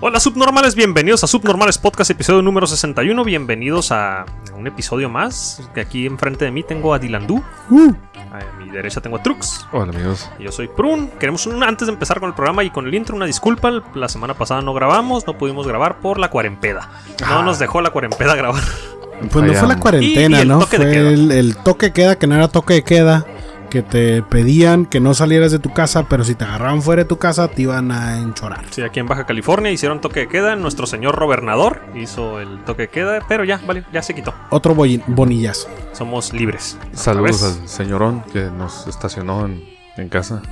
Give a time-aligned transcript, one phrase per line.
[0.00, 3.24] Hola subnormales, bienvenidos a Subnormales Podcast, episodio número 61.
[3.24, 5.60] Bienvenidos a un episodio más.
[5.74, 7.42] Que aquí enfrente de mí tengo a Dilandú.
[8.30, 9.66] A mi derecha tengo a Trux.
[9.72, 10.30] Hola amigos.
[10.38, 11.10] Y yo soy Prun.
[11.18, 13.72] Queremos un- antes de empezar con el programa y con el intro una disculpa.
[13.94, 16.88] La semana pasada no grabamos, no pudimos grabar por la cuarempeda.
[17.20, 17.42] No Ah.
[17.42, 18.62] nos dejó la cuarempeda grabar.
[19.32, 20.60] Pues no fue la cuarentena, Y- y el ¿no?
[20.60, 21.10] toque de Fue queda.
[21.10, 23.26] el, el toque queda, que no era toque de queda,
[23.68, 27.08] que te pedían que no salieras de tu casa, pero si te agarraban fuera de
[27.08, 28.64] tu casa te iban a enchorar.
[28.70, 30.56] Sí, aquí en Baja California hicieron toque de queda.
[30.56, 34.34] Nuestro señor gobernador hizo el toque de queda, pero ya, vale, ya se quitó.
[34.50, 35.68] Otro bonillazo.
[35.92, 36.78] Somos libres.
[36.92, 39.64] Saludos al señorón que nos estacionó en,
[39.96, 40.42] en casa.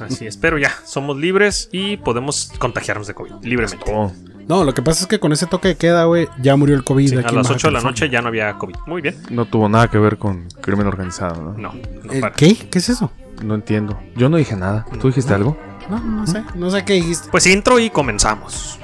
[0.00, 3.84] Así es, pero ya, somos libres y podemos contagiarnos de COVID libremente.
[3.92, 4.12] Oh,
[4.48, 6.82] No, lo que pasa es que con ese toque de queda, güey, ya murió el
[6.82, 7.06] COVID.
[7.06, 8.76] Sí, aquí a las Baja 8 de la noche ya no había COVID.
[8.86, 9.14] Muy bien.
[9.28, 11.52] no tuvo nada que ver con crimen organizado, ¿no?
[11.52, 12.22] No, no Eh.
[12.34, 12.56] ¿Qué?
[12.56, 13.12] ¿Qué es eso?
[13.44, 14.00] No entiendo.
[14.16, 14.86] Yo no dije nada.
[14.98, 15.58] ¿Tú dijiste algo?
[15.90, 16.42] No, no sé.
[16.54, 17.28] No sé qué dijiste.
[17.30, 18.78] Pues intro y comenzamos.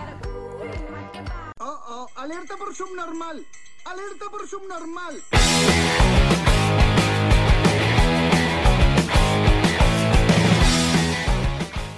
[1.59, 3.43] Oh, oh, alerta por subnormal.
[3.87, 5.23] Alerta por subnormal.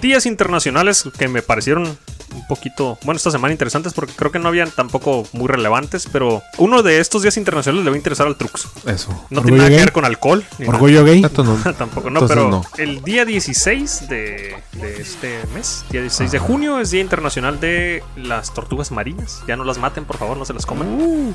[0.01, 1.97] Días internacionales que me parecieron
[2.37, 6.41] un poquito, bueno, esta semana interesantes porque creo que no habían tampoco muy relevantes, pero
[6.57, 8.67] uno de estos días internacionales le va a interesar al Trux.
[8.85, 9.09] Eso.
[9.29, 9.83] No ¿Orgullo tiene nada que gay?
[9.85, 10.45] ver con alcohol.
[10.67, 11.23] Orgullo gay.
[11.23, 11.55] Esto no.
[11.77, 12.63] Tampoco, no, Entonces pero no.
[12.77, 18.03] el día 16 de, de este mes, día 16 de junio, es Día Internacional de
[18.15, 19.41] las Tortugas Marinas.
[19.47, 20.87] Ya no las maten, por favor, no se las coman.
[20.87, 21.33] Uh,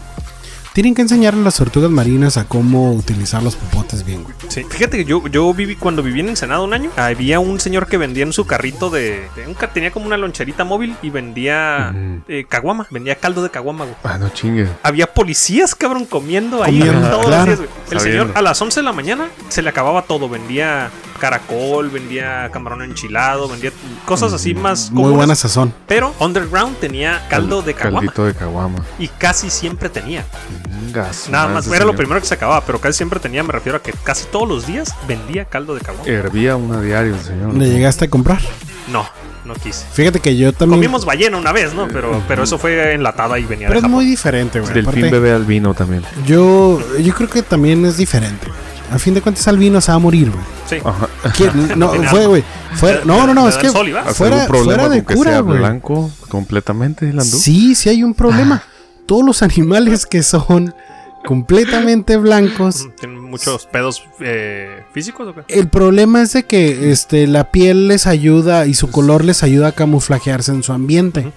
[0.72, 4.34] Tienen que enseñarle a las tortugas marinas a cómo utilizar los popotes bien, güey.
[4.48, 4.64] Sí.
[4.68, 6.90] Fíjate que yo, yo viví cuando viví en Ensenada un año.
[6.96, 9.28] Había un señor que vendía en su carrito de.
[9.36, 12.22] de un tenía como una loncherita móvil y vendía Mm.
[12.28, 12.86] eh, caguama.
[12.90, 13.96] Vendía caldo de caguama, güey.
[14.02, 14.66] Ah, no chingue.
[14.82, 17.50] Había policías, cabrón, comiendo ahí Comiendo, todos claro.
[17.50, 17.70] los días, güey.
[17.90, 18.22] El Sabiendo.
[18.24, 20.28] señor a las 11 de la mañana se le acababa todo.
[20.28, 20.90] Vendía
[21.22, 23.70] caracol, vendía camarón enchilado, vendía
[24.04, 25.16] cosas así más Muy comunes.
[25.18, 25.72] buena sazón.
[25.86, 28.00] Pero Underground tenía caldo de caguama.
[28.00, 28.78] Caldito de caguama.
[28.98, 30.24] Y casi siempre tenía.
[30.92, 31.28] Gas.
[31.30, 33.82] Nada más, era lo primero que se acababa, pero casi siempre tenía, me refiero a
[33.82, 36.08] que casi todos los días vendía caldo de caguama.
[36.10, 37.54] Hervía una diario, señor.
[37.54, 38.40] ¿Le llegaste a comprar?
[38.88, 39.06] No,
[39.44, 39.86] no quise.
[39.92, 40.80] Fíjate que yo también.
[40.80, 41.86] Comimos ballena una vez, ¿no?
[41.86, 43.94] Pero, pero eso fue enlatada y venía Pero de es Japón.
[43.94, 44.74] muy diferente, güey.
[44.74, 46.02] Delfín bebe al vino también.
[46.26, 48.48] yo, yo creo que también es diferente.
[48.92, 50.44] A fin de cuentas, Albino se va a morir, güey.
[50.68, 50.76] Sí.
[51.76, 52.44] No, fue, güey.
[53.04, 54.02] No, no, no, es que el sol y va.
[54.02, 55.58] ¿Has fuera, fuera de cura, güey.
[55.58, 57.36] blanco completamente, Landú?
[57.38, 58.62] Sí, sí hay un problema.
[59.06, 60.74] Todos los animales que son
[61.24, 65.42] completamente blancos, ¿Tienen muchos pedos eh, físicos o qué?
[65.48, 69.68] el problema es de que este, la piel les ayuda y su color les ayuda
[69.68, 71.32] a camuflajearse en su ambiente.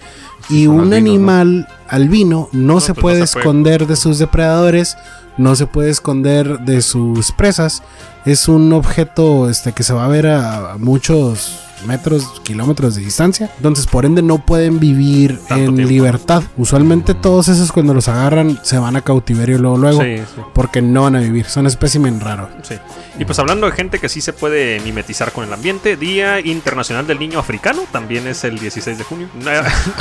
[0.50, 0.96] Y Son un albinos, ¿no?
[0.96, 3.44] animal albino no, se pues no se puede.
[3.44, 4.98] esconder de sus depredadores,
[5.38, 7.84] no se puede esconder de sus presas.
[8.26, 13.02] Es un objeto este, que se va a ver a, a muchos metros, kilómetros de
[13.02, 13.52] distancia.
[13.58, 15.92] Entonces, por ende, no pueden vivir Tanto en tiempo.
[15.92, 16.42] libertad.
[16.58, 20.02] Usualmente todos esos cuando los agarran se van a cautiverio luego, luego.
[20.02, 21.46] Sí, sí, Porque no van a vivir.
[21.46, 22.50] Son espécimen raro.
[22.64, 22.76] sí.
[23.18, 27.08] Y pues hablando de gente que sí se puede mimetizar con el ambiente, Día Internacional
[27.08, 29.30] del Niño Africano, también es el 16 de junio.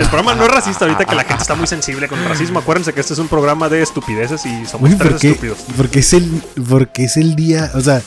[0.00, 2.58] El programa no es racista ahorita que la gente está muy sensible con el racismo.
[2.58, 5.58] Acuérdense que este es un programa de estupideces y somos Güey, tres porque, estúpidos.
[5.76, 8.02] porque es el porque es el día, o sea,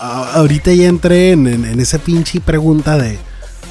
[0.00, 3.18] ahorita ya entré en, en- en esa pinche pregunta de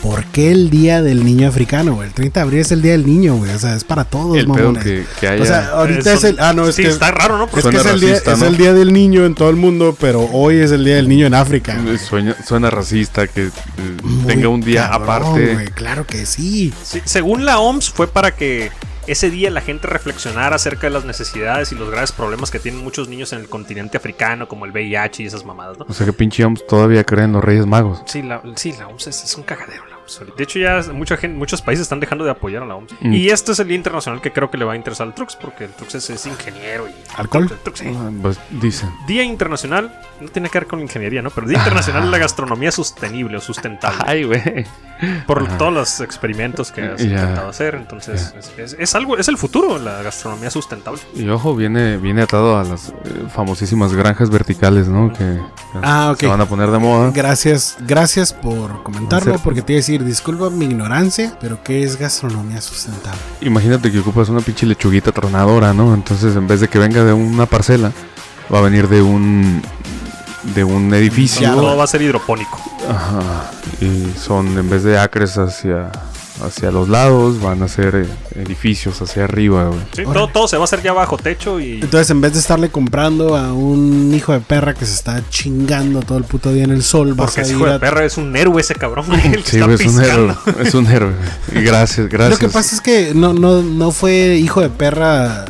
[0.02, 1.96] ¿por qué el día del niño africano?
[1.96, 2.08] güey?
[2.10, 4.38] El 30 de abril es el día del niño, güey, o sea, es para todos,
[4.38, 4.84] El pedo mamones.
[4.84, 5.42] que, que haya.
[5.42, 7.46] O sea, ahorita Eh, es el ah no, es sí, que está raro, ¿no?
[7.46, 9.98] es, Porque que es el día es el día del niño en todo el mundo,
[10.00, 11.76] pero hoy es el día del niño en África.
[12.08, 13.52] Sueña- suena racista que eh,
[14.28, 15.54] tenga un día cabrón, aparte.
[15.54, 16.72] güey, claro que sí.
[16.84, 18.70] Sí, según la OMS fue para que
[19.08, 22.84] ese día la gente reflexionara acerca de las necesidades y los graves problemas que tienen
[22.84, 25.86] muchos niños en el continente africano, como el VIH y esas mamadas, ¿no?
[25.88, 28.02] O sea que pinche OMS todavía creen los Reyes Magos.
[28.06, 29.86] Sí, la, sí, la OMS es, es un cagadero.
[29.88, 29.95] La.
[30.38, 32.94] De hecho, ya mucha gente, muchos países están dejando de apoyar a la OMS.
[33.02, 33.14] Mm.
[33.14, 35.36] Y este es el día internacional que creo que le va a interesar al Trux,
[35.36, 36.92] porque el Trux es, es ingeniero y.
[37.16, 37.48] ¿Alcohol?
[37.52, 37.88] El Trux, sí.
[37.96, 38.90] Ah, Pues dicen.
[39.08, 41.30] Día internacional, no tiene que ver con ingeniería, ¿no?
[41.32, 44.00] Pero Día Internacional de la Gastronomía Sostenible o Sustentable.
[44.06, 44.66] Ay, güey.
[45.28, 45.58] por Ajá.
[45.58, 47.08] todos los experimentos que has Ya.
[47.10, 47.76] intentado hacer.
[47.76, 51.02] Entonces, es, es- es algo, es el futuro, la gastronomía sustentable.
[51.14, 52.94] Y ojo, viene, viene atado a las eh,
[53.34, 55.12] famosísimas granjas verticales, ¿no?
[55.12, 55.40] Que
[55.84, 57.12] Ah, se van a poner de moda.
[57.14, 61.98] Gracias, gracias por comentarlo, porque te iba a decir, disculpa mi ignorancia, pero ¿qué es
[61.98, 63.20] gastronomía sustentable?
[63.42, 65.94] Imagínate que ocupas una pinche lechuguita tronadora, ¿no?
[65.94, 67.92] Entonces, en vez de que venga de una parcela,
[68.54, 69.62] va a venir de un
[70.54, 71.50] de un edificio.
[71.54, 72.62] Todo va a ser hidropónico.
[72.88, 73.52] Ajá.
[73.82, 75.92] Y son, en vez de acres hacia
[76.44, 79.80] hacia los lados, van a ser eh, edificios hacia arriba, güey.
[79.96, 81.80] Sí, todo, todo se va a hacer ya bajo techo y.
[81.82, 86.02] Entonces, en vez de estarle comprando a un hijo de perra que se está chingando
[86.02, 88.04] todo el puto día en el sol, vas Porque a ese hijo de a- perra
[88.06, 89.06] es un héroe ese cabrón.
[89.08, 91.14] güey, Sí, está es un héroe, es un héroe.
[91.52, 92.42] gracias, gracias.
[92.42, 95.46] Lo que pasa es que no, no, no fue hijo de perra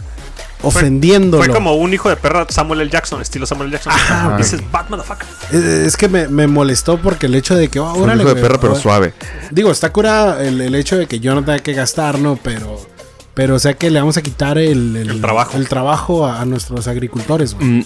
[0.68, 1.44] ofendiéndolo.
[1.44, 2.90] Fue como un hijo de perra Samuel L.
[2.92, 3.78] Jackson, estilo Samuel L.
[3.78, 3.94] Jackson.
[3.94, 4.38] Ajá.
[4.38, 5.28] Dices, bad motherfucker.
[5.52, 8.34] Eh, Es que me, me molestó porque el hecho de que, oh, un órale, hijo
[8.34, 9.14] de perra, pero oh, suave.
[9.52, 12.38] Digo, está cura el, el hecho de que yo no tenga que gastar, ¿no?
[12.42, 12.80] Pero,
[13.34, 15.58] pero o sea que le vamos a quitar el, El trabajo.
[15.58, 17.56] el trabajo a, a nuestros agricultores.
[17.60, 17.82] Mm,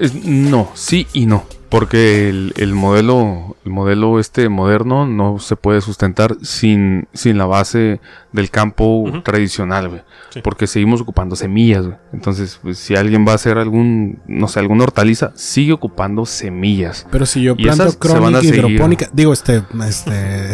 [0.00, 1.44] es- no, sí y no.
[1.68, 7.46] Porque el, el modelo, el modelo este moderno no se puede sustentar sin, sin la
[7.46, 8.00] base
[8.32, 10.02] del campo tradicional, güey.
[10.30, 10.40] Sí.
[10.42, 11.96] Porque seguimos ocupando semillas, güey.
[12.12, 17.06] Entonces, pues, si alguien va a hacer algún, no sé, alguna hortaliza, sigue ocupando semillas.
[17.10, 20.52] Pero si yo planto crónica hidropónica, digo, este, este,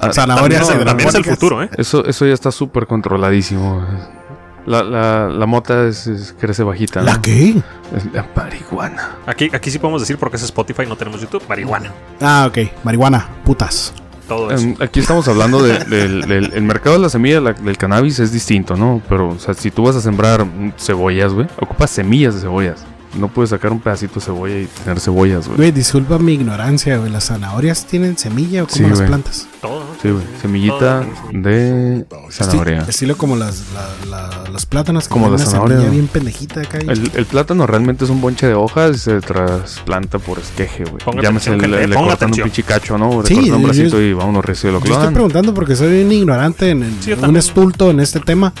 [0.00, 1.70] Ah, zanahorias no, También, también es el futuro, ¿eh?
[1.76, 3.76] Eso, eso ya está súper controladísimo.
[3.76, 4.23] güey.
[4.66, 7.00] La, la, la mota es, es- crece bajita.
[7.00, 7.06] ¿no?
[7.06, 7.50] ¿La qué?
[7.94, 9.16] Es la marihuana.
[9.26, 11.42] Aquí, aquí sí podemos decir porque es Spotify, no tenemos YouTube.
[11.48, 11.92] Marihuana.
[12.20, 12.58] Ah, ok.
[12.82, 13.92] Marihuana, putas.
[14.26, 14.64] Todo eso.
[14.64, 18.18] Em, aquí estamos hablando de- del, del- el mercado de la semilla la- del cannabis
[18.20, 19.02] es distinto, ¿no?
[19.08, 20.46] Pero, o sea, si tú vas a sembrar
[20.78, 22.86] cebollas, güey, ocupas semillas de cebollas.
[23.18, 25.56] No puedes sacar un pedacito de cebolla y tener cebollas, güey.
[25.56, 27.10] Güey, disculpa mi ignorancia, güey.
[27.10, 29.46] ¿Las zanahorias tienen semilla o como Sí, las plantas?
[29.60, 29.86] Todo, ¿no?
[30.02, 30.24] Sí, güey.
[30.42, 32.82] Semillita de zanahoria.
[32.82, 35.04] Esti- estilo como las, la- la- los plátanos.
[35.08, 35.92] que Como tienen la una zanahoria, semilla ¿no?
[35.94, 36.78] bien pendejita acá.
[36.84, 40.84] y- El, el plátano realmente es un bonche de hojas y se trasplanta por esqueje,
[40.84, 41.22] güey.
[41.22, 42.46] Llámese, le, le ponga cortan atención.
[42.48, 43.22] un pinche cacho, ¿no?
[43.22, 46.02] Le Sí, cortan un yo- bracito y vámonos, recibe lo Yo estoy preguntando porque soy
[46.04, 48.52] un ignorante en, en- Sí, yo un estulto en este tema.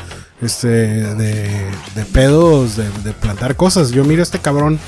[0.44, 1.48] Este, de,
[1.94, 3.90] de pedos, de, de plantar cosas.
[3.90, 4.78] Yo miro a este cabrón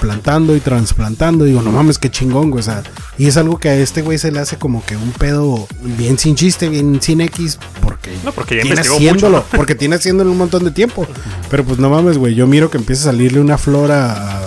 [0.00, 1.44] plantando y trasplantando.
[1.44, 2.60] Digo, no mames, qué chingón, güey.
[2.60, 2.82] O sea,
[3.18, 6.18] y es algo que a este güey se le hace como que un pedo bien
[6.18, 7.58] sin chiste, bien sin X.
[7.82, 9.38] Porque No, porque ya tiene haciéndolo.
[9.38, 9.56] mucho.
[9.56, 11.06] Porque tiene haciéndolo un montón de tiempo.
[11.50, 12.34] Pero pues no mames, güey.
[12.34, 14.40] Yo miro que empieza a salirle una flora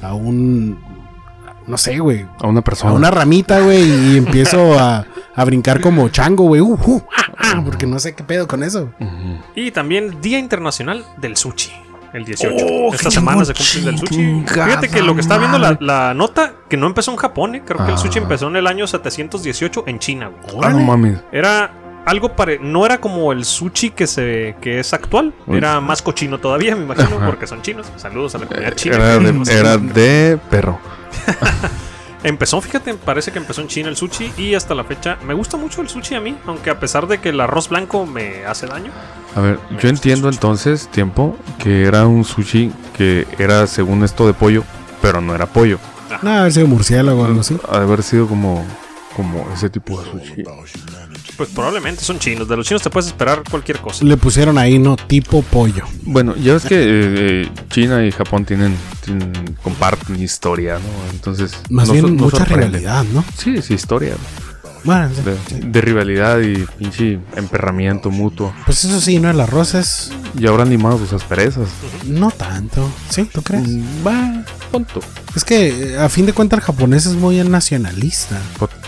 [0.00, 0.78] a, a un.
[1.66, 2.26] No sé, güey.
[2.40, 2.90] A una persona.
[2.92, 6.60] A una ramita, güey, y empiezo a, a brincar como chango, güey.
[6.60, 7.02] Uh, uh,
[7.38, 8.90] ah, porque no sé qué pedo con eso.
[9.54, 11.72] Y también Día Internacional del Sushi.
[12.12, 12.54] El 18.
[12.64, 14.44] Oh, Esta semana se cumple el sushi.
[14.46, 17.62] Fíjate que lo que está viendo la, la nota, que no empezó en Japón, ¿eh?
[17.66, 18.22] creo que el sushi Ah.
[18.22, 20.30] empezó en el año 718 en China.
[20.52, 20.58] güey.
[20.62, 21.18] Ah, no mames.
[21.32, 21.72] Era
[22.06, 22.60] algo pare...
[22.60, 25.34] No era como el sushi que se que es actual.
[25.48, 25.56] Uy.
[25.58, 27.26] Era más cochino todavía, me imagino, Ajá.
[27.26, 27.90] porque son chinos.
[27.96, 28.94] Saludos a la comunidad china.
[28.94, 30.78] Era de, era de perro.
[32.24, 35.58] Empezó, fíjate, parece que empezó en China el sushi y hasta la fecha me gusta
[35.58, 38.66] mucho el sushi a mí, aunque a pesar de que el arroz blanco me hace
[38.66, 38.90] daño.
[39.36, 44.32] A ver, yo entiendo entonces, tiempo, que era un sushi que era según esto de
[44.32, 44.64] pollo,
[45.02, 45.78] pero no era pollo.
[46.22, 47.58] No, haber sido murciélago o algo así.
[47.68, 48.64] Ha de haber sido como,
[49.14, 50.44] como ese tipo de sushi.
[51.36, 52.48] Pues probablemente son chinos.
[52.48, 54.04] De los chinos te puedes esperar cualquier cosa.
[54.04, 55.84] Le pusieron ahí, no, tipo pollo.
[56.02, 56.82] Bueno, ya ves que eh,
[57.44, 61.10] eh, China y Japón tienen, tienen- comparten historia, ¿no?
[61.12, 62.66] Entonces, Más no bien no mucha sorprende.
[62.78, 63.24] rivalidad, ¿no?
[63.36, 64.14] Sí, sí, historia.
[64.84, 65.66] Bueno, sí, De, sí.
[65.66, 68.52] de rivalidad y pinche emperramiento mutuo.
[68.66, 69.30] pues eso sí, ¿no?
[69.30, 70.12] El arroz es.
[70.38, 71.68] Y ahora animado sus asperezas.
[72.06, 72.88] No tanto.
[73.08, 73.24] ¿Sí?
[73.32, 73.66] ¿Tú crees?
[73.66, 75.00] Mm, Va, punto.
[75.36, 78.40] Es que a fin de cuentas el japonés es muy nacionalista.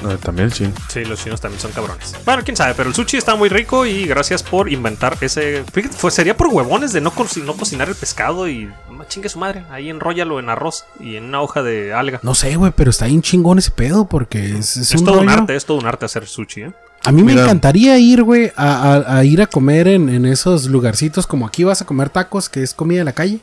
[0.09, 0.73] eh, También el chino.
[0.89, 2.15] Sí, los chinos también son cabrones.
[2.25, 5.65] Bueno, quién sabe, pero el sushi está muy rico y gracias por inventar ese.
[5.73, 8.71] Fíjate, fue, sería por huevones de no, co- no cocinar el pescado y.
[9.09, 9.65] Chingue su madre.
[9.71, 12.19] Ahí enróllalo en arroz y en una hoja de alga.
[12.23, 15.21] No sé, güey, pero está bien chingón ese pedo porque es, es es un todo
[15.21, 15.41] un rollo.
[15.41, 16.73] arte, es todo un arte hacer sushi, ¿eh?
[17.05, 20.65] A mí me encantaría ir, güey, a, a- a ir a comer en, en esos
[20.67, 23.39] lugarcitos como aquí vas a comer tacos, que es comida de la calle.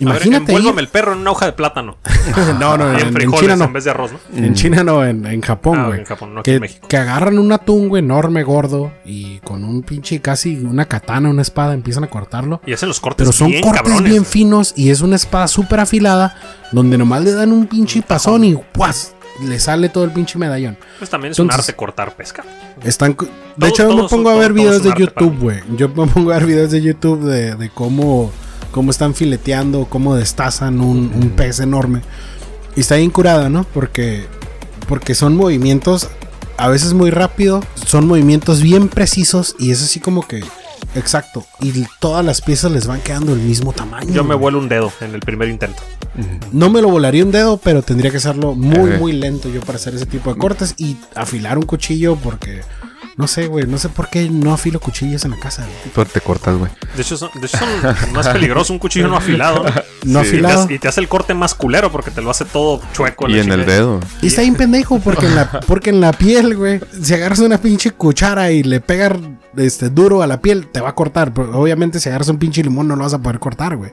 [0.00, 0.52] Imagínate.
[0.54, 1.96] Ver, el perro en una hoja de plátano.
[2.60, 3.64] no, no, en, en en China no.
[3.64, 4.18] en vez de arroz, ¿no?
[4.36, 5.98] En China no, en, en Japón, Ah, güey.
[6.00, 6.88] en Japón, no aquí en que, México.
[6.88, 11.42] que agarran un atún, güey, enorme, gordo, y con un pinche casi una katana, una
[11.42, 12.60] espada, empiezan a cortarlo.
[12.66, 14.10] Y hacen los cortes Pero son bien cortes cabrones.
[14.10, 16.36] bien finos y es una espada súper afilada
[16.72, 19.14] donde nomás le dan un pinche pasón y ¡guas!
[19.42, 20.76] Le sale todo el pinche medallón.
[20.98, 22.48] Pues también es Entonces- un arte cortar pescado.
[22.82, 23.12] Están.
[23.12, 23.26] De
[23.56, 25.60] Todo- hecho, yo me pongo a ver todo- videos de YouTube, güey.
[25.76, 28.32] Yo me pongo a ver videos de YouTube de, de cómo,
[28.70, 32.02] cómo están fileteando, cómo destazan un, un pez enorme.
[32.76, 33.64] Y está bien curada, ¿no?
[33.74, 34.24] Porque,
[34.88, 36.08] porque son movimientos
[36.56, 40.42] a veces muy rápido, son movimientos bien precisos y es así como que.
[40.94, 41.44] Exacto.
[41.60, 44.12] Y todas las piezas les van quedando el mismo tamaño.
[44.12, 45.82] Yo me vuelo un dedo en el primer intento.
[46.50, 48.98] No me lo volaría un dedo, pero tendría que hacerlo muy, Eh.
[48.98, 52.62] muy lento yo para hacer ese tipo de cortes y afilar un cuchillo porque
[53.18, 55.64] no sé, güey, no sé por qué no afilo cuchillos en la casa.
[55.64, 55.92] güey.
[55.92, 56.70] Tú te cortas, güey.
[56.94, 59.64] De hecho, son, de hecho son más peligroso un cuchillo no afilado.
[60.04, 60.22] ¿no?
[60.22, 60.28] Sí.
[60.28, 60.62] Y te, afilado.
[60.62, 63.28] hace, y te hace el corte más culero porque te lo hace todo chueco.
[63.28, 63.98] Y en el dedo.
[64.22, 67.58] Y está bien pendejo porque en la, porque en la piel, güey, si agarras una
[67.58, 69.14] pinche cuchara y le pegas
[69.56, 71.34] este, duro a la piel, te va a cortar.
[71.34, 73.90] Pero obviamente si agarras un pinche limón no lo vas a poder cortar, güey.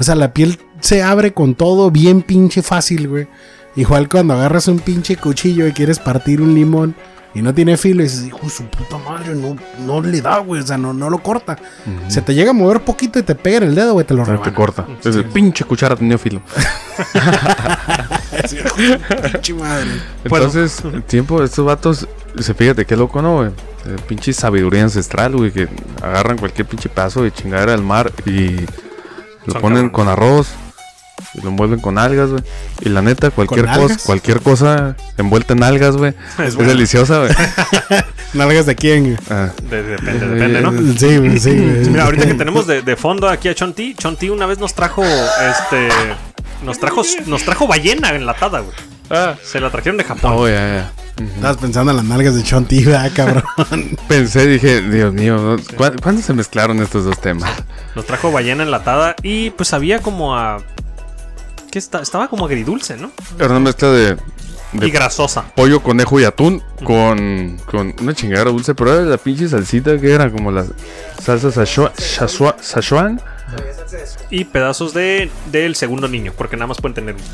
[0.00, 3.28] O sea, la piel se abre con todo bien pinche fácil, güey.
[3.76, 6.96] Igual cuando agarras un pinche cuchillo y quieres partir un limón
[7.34, 10.38] y no tiene filo y dices, hijo de su puta madre, no, no le da,
[10.38, 10.62] güey.
[10.62, 11.58] O sea, no, no lo corta.
[12.08, 14.24] Se te llega a mover poquito y te pega en el dedo, güey, te lo
[14.24, 14.44] rebana.
[14.44, 14.86] te corta.
[15.04, 16.40] Es el pinche cuchara tenía filo.
[19.32, 19.90] Pinche madre.
[20.24, 22.06] Entonces, el tiempo de estos vatos,
[22.38, 23.48] se fíjate qué loco, ¿no, güey?
[23.48, 25.68] Eh, Pinche sabiduría ancestral, güey, que
[26.02, 28.60] agarran cualquier pinche pedazo de chingadera del mar y
[29.46, 30.48] lo Son ponen con arroz
[31.34, 32.42] y lo envuelven con algas, güey.
[32.80, 36.70] Y la neta, cualquier ¿Con cosa, cualquier cosa envuelta en algas, güey, es, bueno.
[36.70, 37.30] deliciosa, güey.
[38.34, 39.04] ¿Nalgas de quién?
[39.04, 39.16] güey?
[39.30, 40.72] Ah, De- depende, depende, ¿no?
[40.98, 41.84] Sí, güey, sí, güey.
[41.84, 44.74] Sí, Mira, ahorita que tenemos de, de fondo aquí a Chonti, Chonti una vez nos
[44.74, 45.88] trajo este.
[46.64, 48.74] Nos trajo, nos trajo ballena enlatada, güey.
[49.42, 50.32] Se la trajeron de Japón.
[50.34, 50.92] oh, ya, ya.
[51.22, 51.30] Ujú.
[51.36, 53.44] Estabas pensando en las nalgas de Chonti, ¿verdad, cabrón?
[54.08, 55.56] Pensé, dije, Dios mío, ¿no?
[55.76, 57.52] ¿Cuá- ¿cuándo se mezclaron estos dos temas?
[57.94, 60.58] Nos trajo ballena enlatada y pues sabía como a.
[61.78, 63.10] Estaba como agridulce, ¿no?
[63.38, 64.16] Era una mezcla de,
[64.72, 65.44] de Y grasosa.
[65.54, 70.12] pollo, conejo y atún con, con una chingadera dulce, pero era la pinche salsita que
[70.12, 70.64] era como la
[71.22, 73.20] salsa Szechuan.
[74.30, 77.16] Y pedazos de del segundo niño, porque nada más pueden tener.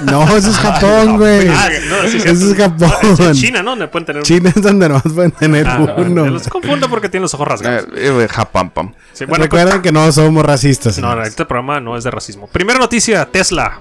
[0.00, 1.48] No, eso es Japón, güey.
[1.48, 2.54] Ah, no, sí, Eso es.
[2.54, 2.90] Japón.
[3.18, 3.74] En China, ¿no?
[3.76, 4.22] No pueden tener.
[4.24, 6.24] China es donde nomás pueden tener Ah, uno.
[6.24, 7.86] me los confundo porque tienen los ojos rasgados.
[7.96, 8.92] Eh, eh, japam, pam.
[9.14, 10.98] Sí, bueno, pues, Recuerden que no somos racistas.
[10.98, 12.46] No, este programa no es de racismo.
[12.46, 13.80] Primera noticia, Tesla.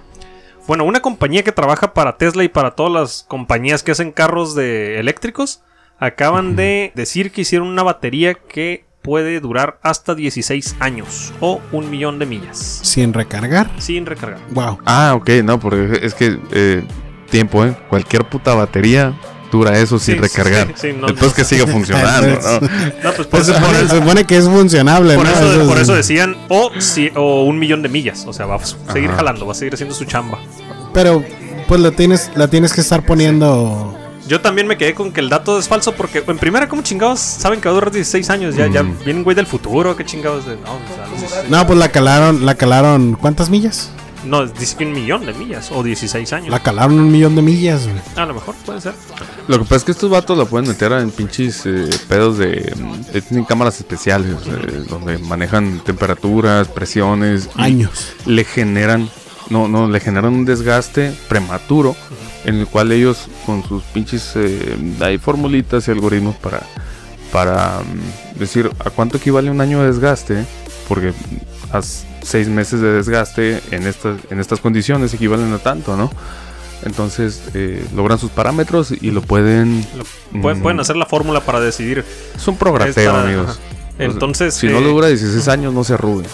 [0.68, 4.56] Bueno, una compañía que trabaja para Tesla y para todas las compañías que hacen carros
[4.56, 5.62] de eléctricos
[6.00, 11.89] acaban de decir que hicieron una batería que puede durar hasta 16 años o un
[11.89, 13.69] millón de millas Sin recargar.
[13.77, 14.39] sin recargar.
[14.51, 14.79] Wow.
[14.85, 16.83] Ah, ok, no, porque es que eh,
[17.29, 17.75] tiempo, ¿eh?
[17.89, 19.13] Cualquier puta batería
[19.51, 20.67] dura eso sin recargar.
[20.69, 21.33] sí, sí, no, Entonces no.
[21.35, 22.59] que siga funcionando, ¿no?
[23.03, 25.31] No, pues por Pues se, eso, supone, se supone que es funcionable, por ¿no?
[25.31, 28.25] eso- Eso- por eso decían o, si- o un millón de millas.
[28.27, 29.17] O sea, va a seguir Ajá.
[29.17, 30.39] jalando, va a seguir haciendo su chamba.
[30.93, 31.24] Pero,
[31.67, 33.95] pues la tienes, la tienes que estar poniendo.
[34.27, 37.20] Yo también me quedé con que el dato es falso porque en primera, ¿cómo chingados
[37.20, 38.55] saben que va a durar 16 años?
[38.55, 38.98] Ya, ya Mm.
[39.05, 40.46] vienen güey del futuro, ¿qué chingados?
[40.48, 43.13] De, no, o sea, los 16 No, pues la calaron, la calaron.
[43.20, 43.91] ¿Cuántas millas?
[44.25, 46.50] no, dice que un millón de millas o 16 años.
[46.50, 48.00] La calaron un millón de millas, güey.
[48.15, 48.94] A lo mejor puede ser.
[49.48, 52.74] Lo que pasa es que estos vatos la pueden meter en pinches eh, pedos de...
[53.13, 57.50] eh, Tienen cámaras especiales eh, donde manejan temperaturas, presiones.
[57.55, 58.13] y Años.
[58.25, 59.08] Le generan...
[59.50, 61.96] No, no, le generan un desgaste prematuro
[62.46, 64.32] en el cual ellos con sus pinches...
[64.36, 66.62] eh, hay formulitas y algoritmos para...
[67.32, 70.46] Para mm, decir a cuánto equivale un año de desgaste.
[70.88, 71.14] Porque
[71.72, 76.10] a s- seis meses de desgaste en estas, en estas condiciones equivalen a tanto, ¿no?
[76.84, 79.86] Entonces eh, logran sus parámetros y lo pueden
[80.32, 80.64] Lo- pueden, Mm.
[80.64, 82.06] pueden hacer la fórmula para decidir.
[82.36, 83.50] es un prograteo, esta- amigos.
[83.50, 83.60] ajá.
[83.98, 86.25] Entonces, si eh, no le dura 16 años, no se arrugue.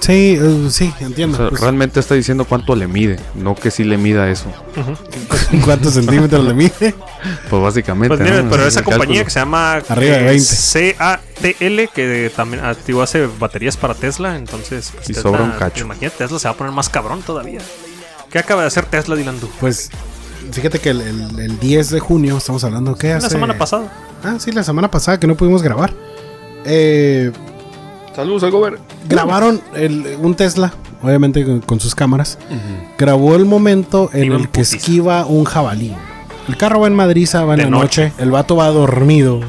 [0.00, 1.36] Sí, eh, sí, O entiendo.
[1.38, 4.46] sea, Pues, realmente está diciendo cuánto le mide, no que sí le mida eso.
[5.64, 6.94] ¿Cuántos centímetros le mide?
[7.48, 8.16] Pues básicamente.
[8.16, 8.50] Pues mira, ¿no?
[8.50, 10.94] pero esa compañía que se llama Arriba de eh, 20.
[10.98, 15.84] CATL, que también activo hace baterías para Tesla, entonces pues, Y Tesla- sobra un cacho.
[15.84, 17.60] Imagínate, Tesla se va a poner más cabrón todavía.
[18.30, 19.38] ¿Qué acaba de hacer Tesla, Dylan?
[19.40, 19.48] tú?
[19.60, 19.90] Pues,
[20.52, 23.24] fíjate que el, el- el 10 de junio, estamos hablando, ¿qué hace?
[23.26, 23.90] La semana pasada.
[24.22, 25.94] Ah, sí, la semana pasada que no pudimos grabar.
[26.64, 27.32] Eh,
[28.20, 28.78] Saludos al gober.
[29.08, 30.72] grabaron el- un Tesla,
[31.02, 32.38] obviamente con, con sus cámaras.
[32.98, 34.76] Grabó el momento en Iba en el que putiza.
[34.76, 35.94] esquiva un jabalí.
[36.48, 38.12] El carro va en Madriza, va en De la noche.
[38.18, 39.40] El vato va dormido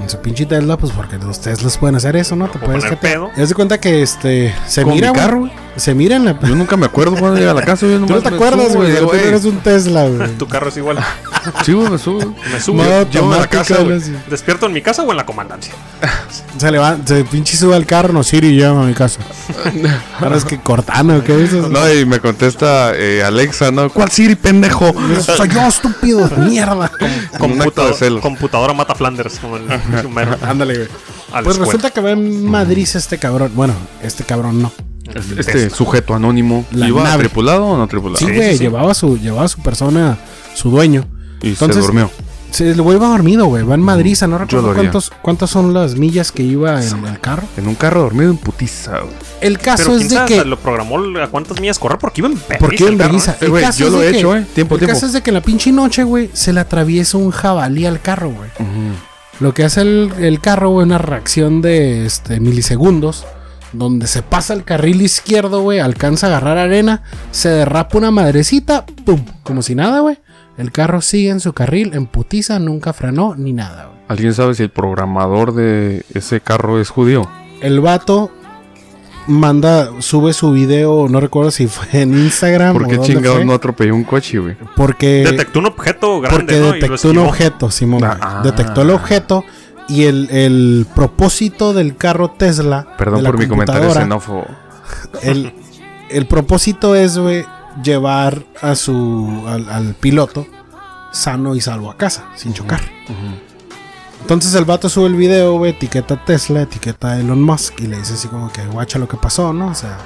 [0.00, 2.48] en su pinche Tesla, pues porque los Teslas pueden hacer eso, ¿no?
[2.48, 3.30] Te O puedes pedo.
[3.36, 5.26] Y haz de cuenta que este se Con mira, mi güey.
[5.26, 5.50] carro.
[5.76, 6.38] Se mira en la.
[6.40, 7.86] Yo nunca me acuerdo cuando llega a la casa.
[7.86, 8.94] Yo Tú no te acuerdas, güey.
[8.98, 10.30] Tú eres un Tesla, güey.
[10.36, 10.98] Tu carro es igual.
[11.64, 12.34] Sí, güey, me subo.
[12.52, 12.76] Me subo.
[12.84, 13.76] Modo Llevo a la casa.
[13.82, 13.98] ¿no?
[14.30, 15.74] ¿Despierto en mi casa o en la comandancia?
[16.58, 19.20] Se levanta, se pinche sube al carro, no, Siri, llama a mi casa.
[20.20, 21.68] Ahora es que Cortana, ¿qué dices?
[21.68, 23.88] No, y me contesta eh, Alexa, ¿no?
[23.90, 24.92] ¿Cuál Siri, pendejo?
[25.20, 26.90] Soy yo, estúpido, mierda.
[27.60, 28.20] Acto de celos.
[28.20, 29.64] computadora mata Flanders, como el.
[30.42, 30.88] Ándale, güey.
[30.88, 31.64] Pues escuela.
[31.64, 33.50] resulta que va en Madrid este cabrón.
[33.54, 34.72] Bueno, este cabrón no.
[35.36, 36.64] Este sujeto anónimo.
[36.72, 37.24] La ¿Iba nave.
[37.24, 38.18] tripulado o no tripulado?
[38.18, 38.62] Sí, Sí, güey, sí, sí.
[38.64, 40.18] llevaba su, llevaba su persona,
[40.54, 41.04] su dueño.
[41.40, 42.10] Y Entonces- se durmió.
[42.52, 43.64] Se, el güey va dormido, güey.
[43.64, 47.18] Va en Madrid, no recuerdo lo cuántos, cuántas son las millas que iba en el
[47.18, 47.42] carro.
[47.56, 49.14] En un carro dormido en putiza, güey.
[49.40, 50.44] El caso Pero es de que.
[50.44, 53.86] lo programó a cuántas millas correr porque iba en ¿Por qué en el güey, yo
[53.86, 54.46] es lo de he que- hecho, eh.
[54.54, 54.94] Tiempo, el tiempo.
[54.94, 58.00] caso es de que en la pinche noche, güey, se le atraviesa un jabalí al
[58.00, 58.50] carro, güey.
[59.40, 63.24] Lo que hace el, el carro, güey, una reacción de este, milisegundos,
[63.72, 68.84] donde se pasa el carril izquierdo, güey, alcanza a agarrar arena, se derrapa una madrecita,
[69.06, 70.18] pum, como si nada, güey.
[70.58, 73.98] El carro sigue en su carril, en putiza, nunca frenó ni nada, güey.
[74.08, 77.28] ¿Alguien sabe si el programador de ese carro es judío?
[77.62, 78.30] El vato
[79.26, 83.36] manda, sube su video, no recuerdo si fue en Instagram ¿Por o qué dónde chingados
[83.38, 84.56] fue, no atropelló un coche, güey?
[84.76, 86.66] porque Detectó un objeto grande, porque ¿no?
[86.76, 88.00] Y lo detectó un objeto, Simón.
[88.00, 88.12] güey.
[88.20, 88.40] Ah.
[88.44, 89.44] Detectó el objeto
[89.88, 92.94] y el, el propósito del carro Tesla.
[92.98, 94.46] Perdón de la por mi comentario computadora, xenófobo.
[95.22, 95.54] El,
[96.10, 97.44] el propósito es, güey,
[97.82, 100.46] llevar a su al, al piloto
[101.12, 102.80] sano y salvo a casa, sin chocar.
[104.22, 107.86] Entonces el vato sube el video, güey, etiqueta a Tesla, etiqueta a Elon Musk y
[107.88, 109.68] le dice así como que guacha lo que pasó, ¿no?
[109.68, 109.98] O sea,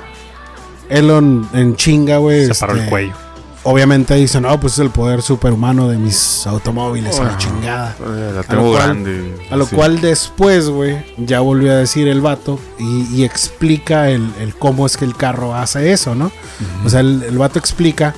[0.88, 2.46] Elon en chinga, güey.
[2.46, 3.25] Se paró el este, cuello.
[3.68, 7.38] Obviamente dice, no, pues es el poder superhumano de mis automóviles, a la Ah.
[7.38, 7.96] chingada.
[8.00, 9.34] Eh, La A tengo lo cual- grande.
[9.50, 9.74] A lo sí.
[9.74, 14.86] cual después, güey, ya volvió a decir el vato y, y explica el, el cómo
[14.86, 16.30] es que el carro hace eso, ¿no?
[16.84, 18.14] O sea, el, el vato explica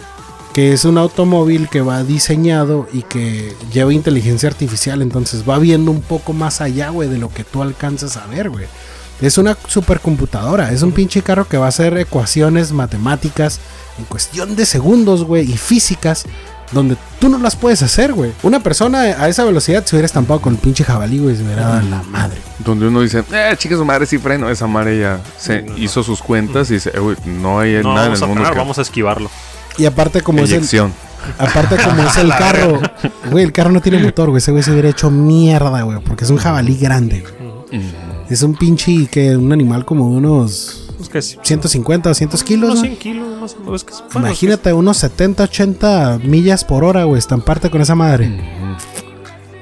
[0.53, 5.91] que es un automóvil que va diseñado y que lleva inteligencia artificial, entonces va viendo
[5.91, 8.67] un poco más allá, güey, de lo que tú alcanzas a ver, güey.
[9.21, 13.61] Es una supercomputadora, es un pinche carro que va a hacer ecuaciones matemáticas
[13.99, 16.25] en cuestión de segundos, güey, y físicas
[16.73, 18.33] donde tú no las puedes hacer, güey.
[18.43, 21.63] Una persona a esa velocidad se hubiera estampado con el pinche jabalí, güey, se hubiera
[21.63, 22.39] dado en la madre.
[22.59, 24.51] Donde uno dice, eh, chica, su madre sí freno.
[24.51, 28.09] Esa madre ya se hizo sus cuentas y dice, eh, güey, no hay No nada
[28.09, 28.59] en el mundo frenar, que...
[28.59, 29.31] vamos a esquivarlo.
[29.79, 30.93] Y aparte como es el, Eyección.
[31.39, 32.81] aparte como es el carro,
[33.31, 36.25] güey, el carro no tiene motor, güey, ese güey se hubiera hecho mierda, güey, porque
[36.25, 37.83] es un jabalí grande, güey.
[38.31, 41.39] Es un pinche que un animal como de unos Es que sí.
[41.43, 42.85] 150 o 200 kilos, Unos ¿no?
[42.85, 43.83] 100 kilos más o menos.
[43.83, 48.31] Es que, bueno, Imagínate unos 70, 80 millas por hora, güey, estamparte con esa madre.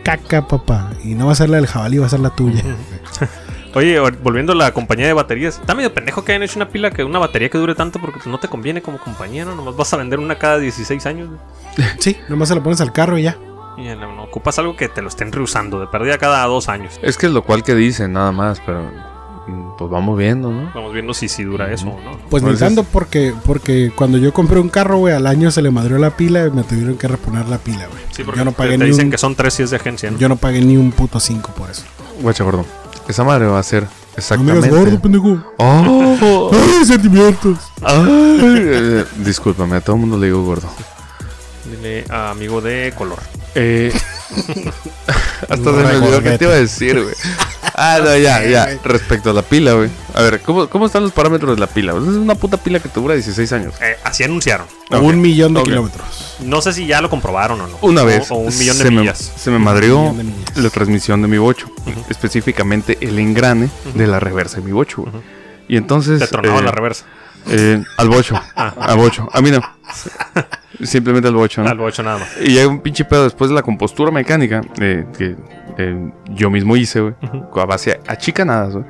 [0.03, 0.93] Caca, papá.
[1.05, 2.63] Y no va a ser la del jabalí, va a ser la tuya.
[3.75, 5.59] Oye, volviendo a la compañía de baterías.
[5.59, 8.19] Está medio pendejo que hayan hecho una pila que una batería que dure tanto porque
[8.19, 9.55] pues, no te conviene como compañía, ¿no?
[9.55, 11.29] Nomás vas a vender una cada 16 años.
[11.29, 11.89] güey.
[11.99, 13.37] Sí, nomás se lo pones al carro y ya.
[13.77, 16.99] Y no, no ocupas algo que te lo estén reusando de perdida cada dos años.
[17.03, 18.91] Es que es lo cual que dicen, nada más, pero
[19.47, 20.71] mm, pues vamos viendo, ¿no?
[20.75, 22.19] Vamos viendo si, si dura eso o no.
[22.31, 25.71] Pues eso tanto porque, porque cuando yo compré un carro, güey, al año se le
[25.71, 28.03] madrió la pila y me tuvieron que reponer la pila, güey.
[28.13, 29.71] Sí, porque yo no te, pagué te ni dicen un, que son tres si es
[29.71, 30.19] de agencia, ¿no?
[30.19, 31.85] yo no pagué ni un puto 5 por eso.
[32.23, 32.65] Guacha, gordo.
[33.09, 34.69] Esa madre va a ser No me exactamente...
[34.69, 35.39] digas gordo, pendejo.
[35.59, 36.51] ¡Oh!
[36.79, 37.59] ¡Ay, sentimientos!
[37.83, 40.69] Ay, eh, discúlpame, a todo el mundo le digo gordo.
[41.67, 43.19] Dile a amigo de color.
[43.59, 43.91] Eh,
[45.49, 47.15] hasta se me olvidó que te iba a decir, güey.
[47.75, 48.79] Ah, no, ya, ya.
[48.85, 49.91] Respecto a la pila, güey.
[50.15, 51.93] A ver, ¿cómo, ¿cómo están los parámetros de la pila?
[51.93, 53.75] Es una puta pila que te dura 16 años.
[53.81, 54.67] Eh, así anunciaron.
[54.91, 56.37] Un millón de kilómetros.
[56.41, 57.79] No sé si ya lo comprobaron o no.
[57.81, 59.33] Una vez O, un millón de se, me, millas.
[59.37, 60.15] se me madrió
[60.55, 61.71] la transmisión de mi bocho.
[62.11, 65.15] Específicamente el engrane de la reversa de mi bocho, güey.
[65.69, 66.21] Y entonces...
[66.21, 67.05] Te tronaba eh, la reversa.
[67.49, 68.41] Eh, al bocho.
[68.55, 69.29] Al bocho.
[69.33, 69.61] A mí no.
[70.83, 71.71] Simplemente al bocho, ¿no?
[71.71, 72.29] Algo hecho nada más.
[72.41, 75.37] Y llega un pinche pedo después de la compostura mecánica eh, que
[75.79, 77.15] eh, yo mismo hice, güey.
[77.55, 78.85] A base a chicanadas, güey.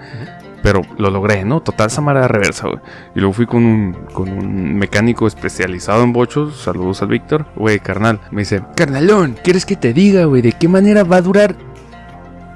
[0.63, 1.61] Pero lo logré, ¿no?
[1.61, 2.81] Total esa mara de reversa, güey.
[3.15, 6.61] Y luego fui con un, con un mecánico especializado en bochos.
[6.61, 7.47] Saludos al Víctor.
[7.55, 8.21] Güey, carnal.
[8.33, 11.55] Me dice, carnalón, ¿quieres que te diga, güey, de qué manera va a durar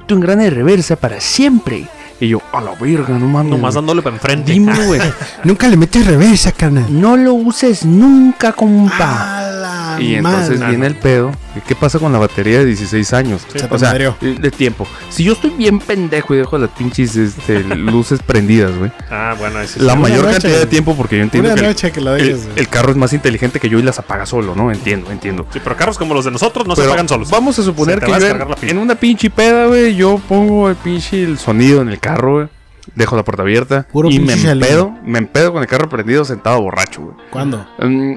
[0.07, 1.87] tu engrane de reversa para siempre?
[2.21, 3.51] Y yo, a la verga, no mames.
[3.51, 4.59] Nomás dándole para enfrente.
[4.59, 5.01] Güey.
[5.45, 6.85] Nunca le metes reversa, carnal.
[6.91, 9.39] no lo uses nunca, compa.
[9.39, 9.60] A la
[10.01, 10.71] Y entonces madre.
[10.71, 11.33] viene el pedo.
[11.57, 13.47] ¿y ¿Qué pasa con la batería de 16 años?
[13.71, 14.87] O sea, de tiempo.
[15.09, 18.91] Si yo estoy bien pendejo y dejo las pinches este, luces prendidas, güey.
[19.11, 19.99] Ah, bueno, ese La sí.
[19.99, 22.17] Una mayor noche, cantidad de tiempo porque yo entiendo Una que el, noche que lo
[22.17, 22.59] el- dejes, güey.
[22.59, 24.71] el carro es más inteligente que yo y las apaga solo, ¿no?
[24.71, 25.47] Entiendo, entiendo.
[25.53, 27.31] Sí, pero carros como los de nosotros no se apagan solos.
[27.31, 30.77] Vamos a suponer que a yo la en, una pinche peda, güey, yo pongo el
[30.77, 32.49] pinche el sonido en el carro, güey.
[32.95, 36.61] Dejo la puerta abierta Puro y me empedo, me empedo con el carro prendido sentado
[36.61, 37.15] borracho, güey.
[37.31, 37.65] ¿Cuándo?
[37.79, 38.15] Mm,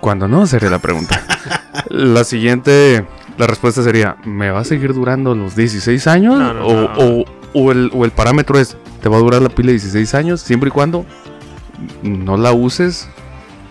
[0.00, 1.22] Cuando no, sería la pregunta.
[1.88, 3.06] la siguiente,
[3.38, 6.38] la respuesta sería, ¿me va a seguir durando los 16 años?
[6.38, 6.90] No, no, o, no.
[6.98, 10.40] o- o el, o el parámetro es, ¿te va a durar la pila 16 años?
[10.40, 11.04] Siempre y cuando
[12.02, 13.08] no la uses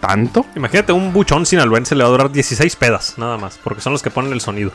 [0.01, 0.45] tanto.
[0.55, 4.01] Imagínate un buchón sinaloense le va a durar 16 pedas, nada más, porque son los
[4.01, 4.71] que ponen el sonido.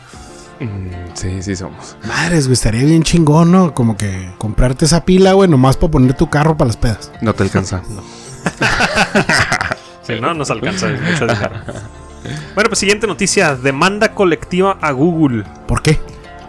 [0.61, 1.97] Mm, sí, sí somos.
[2.07, 3.75] Madres, güey, estaría bien chingón, ¿no?
[3.75, 7.11] Como que comprarte esa pila, güey, nomás para poner tu carro para las pedas.
[7.21, 7.83] No te alcanza.
[10.07, 11.51] Si no, nos alcanza mucho dinero.
[12.55, 15.45] Bueno, pues siguiente noticia: demanda colectiva a Google.
[15.67, 15.99] ¿Por qué?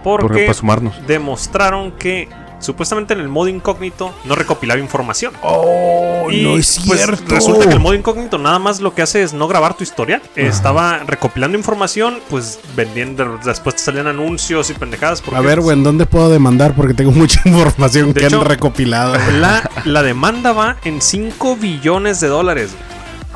[0.03, 0.93] Porque sumarnos.
[1.07, 5.33] demostraron que supuestamente en el modo incógnito no recopilaba información.
[5.41, 7.23] Oh, Y, no es pues, cierto.
[7.35, 10.21] resulta que el modo incógnito nada más lo que hace es no grabar tu historial.
[10.35, 15.21] Estaba recopilando información, pues vendiendo, después te salían anuncios y pendejadas.
[15.21, 16.73] porque A ver, güey, ¿en dónde puedo demandar?
[16.75, 19.15] Porque tengo mucha información que hecho- han recopilado.
[19.39, 22.75] La, la demanda va en 5 billones de dólares.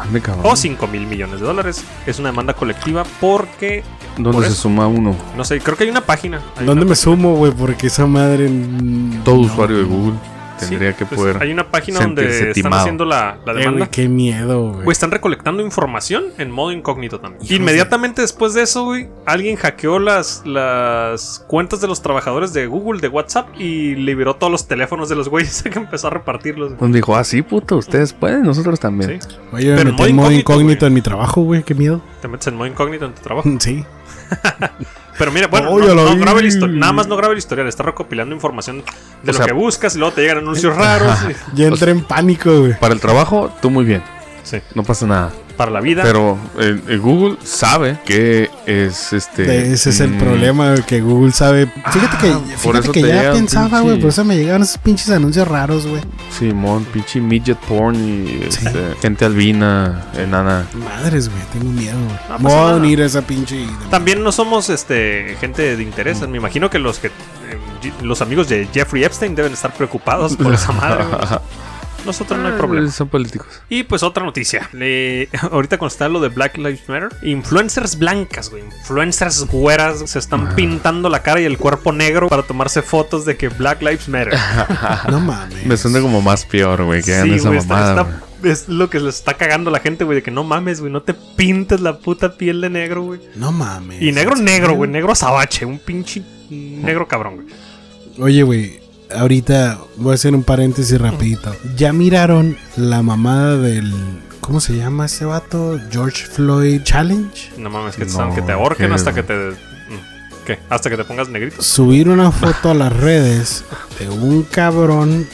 [0.01, 0.21] Ande.
[0.43, 1.83] O 5 mil millones de dólares.
[2.05, 3.83] Es una demanda colectiva porque,
[4.15, 4.63] ¿Dónde por se eso.
[4.63, 5.15] suma uno?
[5.35, 6.41] no sé, creo que hay una página.
[6.57, 7.51] Hay ¿Dónde una me sumo, güey?
[7.51, 8.49] Porque esa madre.
[8.49, 9.41] mm, Todo no.
[9.41, 10.13] usuario de Google
[10.59, 11.41] tendría Sí, que pues, poder.
[11.41, 12.75] Hay una página donde están timado.
[12.81, 13.77] haciendo la, la Eh, demanda.
[13.79, 14.83] güey, qué miedo, güey.
[14.83, 17.41] Güey, están recolectando información en modo incógnito también.
[17.53, 23.01] Inmediatamente después de eso, güey, alguien hackeó las, las cuentas de los trabajadores de Google,
[23.01, 26.69] de WhatsApp, y liberó todos los teléfonos de los güeyes que empezó a repartirlos.
[26.69, 26.79] güey.
[26.79, 29.21] Pues dijo, ah, sí, puto, ustedes pueden, nosotros también.
[29.21, 29.27] Sí.
[29.51, 31.63] Oye, me pero en metí modo en modo incógnito, incógnito en mi trabajo, güey.
[31.63, 32.01] Qué miedo.
[32.21, 33.49] Te metes en modo incógnito en tu trabajo.
[33.59, 33.83] Sí.
[35.19, 38.33] Pero mira, bueno, Oh, no, grabe el nada más no grabe el historial, está recopilando
[38.33, 38.77] información
[39.21, 41.15] de O lo sea- que buscas y luego te llegan anuncios raros.
[41.53, 42.79] y- Ya entré en pánico, güey.
[42.79, 44.01] Para el trabajo, tú muy bien,
[44.43, 45.31] Sí, no pasa nada.
[45.57, 46.03] para la vida.
[46.03, 49.73] Pero eh, eh, Google sabe que es este.
[49.73, 51.67] Ese es el mm, problema, que Google sabe.
[51.91, 53.99] Fíjate que, por fíjate eso que ya pensaba, pinche- güey.
[53.99, 56.01] Por eso me llegaban esos pinches anuncios raros, güey.
[56.37, 58.65] Simón, pinche midget porn y Sí.
[58.65, 60.65] este, gente albina, enana.
[60.73, 61.41] Madres, güey.
[61.51, 61.97] Tengo miedo.
[62.39, 63.67] No voy a unir a esa pinche.
[63.91, 66.27] También no somos este gente de intereses.
[66.29, 67.11] Me imagino que los que eh,
[68.01, 71.03] los amigos de Jeffrey Epstein deben estar preocupados por esa madre.
[72.05, 72.87] Nosotros no hay problema.
[72.87, 73.47] Ah, Son políticos.
[73.69, 74.69] Y pues otra noticia.
[74.73, 78.63] Le- ahorita cuando está lo de Black Lives Matter, influencers blancas, güey.
[78.63, 83.37] Influencers güeras se están pintando la cara y el cuerpo negro para tomarse fotos de
[83.37, 84.33] que Black Lives Matter.
[85.09, 85.65] No mames.
[85.65, 88.01] Me suena como más peor, güey, que Sí, esa güey, está- mamada.
[88.01, 90.79] está- es lo que le está cagando a la gente, güey, de que no mames,
[90.79, 93.19] güey, no te pintes la puta piel de negro, güey.
[93.35, 94.01] No mames.
[94.01, 97.47] Y negro, ¿en negro, güey, negro azabache, un pinche negro cabrón, güey.
[98.21, 98.78] Oye, güey.
[99.15, 101.55] Ahorita voy a hacer un paréntesis rapidito.
[101.75, 103.91] ¿Ya miraron la mamada del...
[104.39, 105.79] ¿Cómo se llama ese vato?
[105.91, 107.51] George Floyd Challenge.
[107.57, 109.33] No mames, que, te No, que te ahorquen ¿qué, hasta que te.
[109.33, 109.55] mm,
[110.45, 110.59] ¿Qué?
[110.69, 111.61] Hasta que te pongas negrito.
[111.61, 113.63] Subir una foto a las redes
[113.99, 115.27] de un cabrón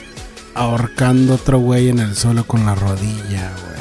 [0.53, 3.74] ahorcando a otro güey en el suelo con la rodilla, güey.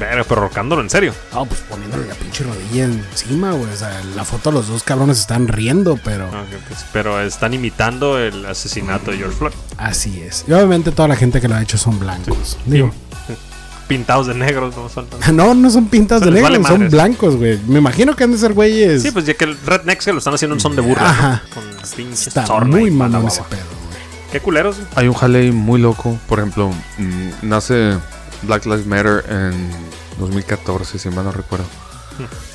[0.00, 1.14] Pero, pero ahorcándolo en serio.
[1.32, 3.70] Ah, pues poniéndole la pinche rodilla encima, güey.
[3.72, 6.32] O sea, en la foto los dos cabrones están riendo, pero Ok,
[6.68, 9.52] pues, pero están imitando el asesinato de George Floyd.
[9.76, 10.44] así es.
[10.48, 12.58] Y obviamente toda la gente que lo ha hecho son blancos.
[12.66, 12.90] Digo,
[13.88, 16.78] Pintados de negros, no son no, no son pintas Se de les negro, vale son
[16.78, 16.92] madres.
[16.92, 17.58] blancos, güey.
[17.66, 19.02] Me imagino que han de ser güeyes.
[19.02, 21.02] Sí, pues ya que el Rednecks que lo están haciendo en son de burla.
[21.02, 21.08] ¿no?
[21.08, 21.42] Ajá.
[21.52, 21.64] Con
[21.96, 24.00] pinches está muy mamón ese pedo, güey.
[24.30, 24.76] Qué culeros.
[24.76, 24.88] güey.
[24.94, 26.16] Hay un jale muy loco.
[26.28, 27.98] Por ejemplo, mm, nace
[28.42, 29.52] Black Lives Matter en
[30.18, 31.66] 2014, si mal no recuerdo.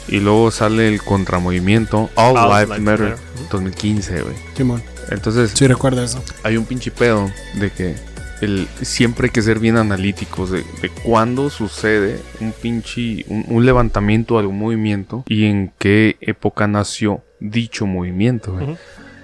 [0.08, 3.26] Y luego sale el contramovimiento All, All Lives Lives Matter, Matter.
[3.52, 4.36] 2015, güey.
[4.56, 4.84] Simón.
[5.10, 6.24] Entonces, Sí, recuerdo eso.
[6.44, 7.96] hay un pinche pedo de que
[8.42, 13.66] el, siempre hay que ser bien analíticos de, de cuándo sucede un pinche, un, un
[13.66, 18.58] levantamiento, algún movimiento y en qué época nació dicho movimiento.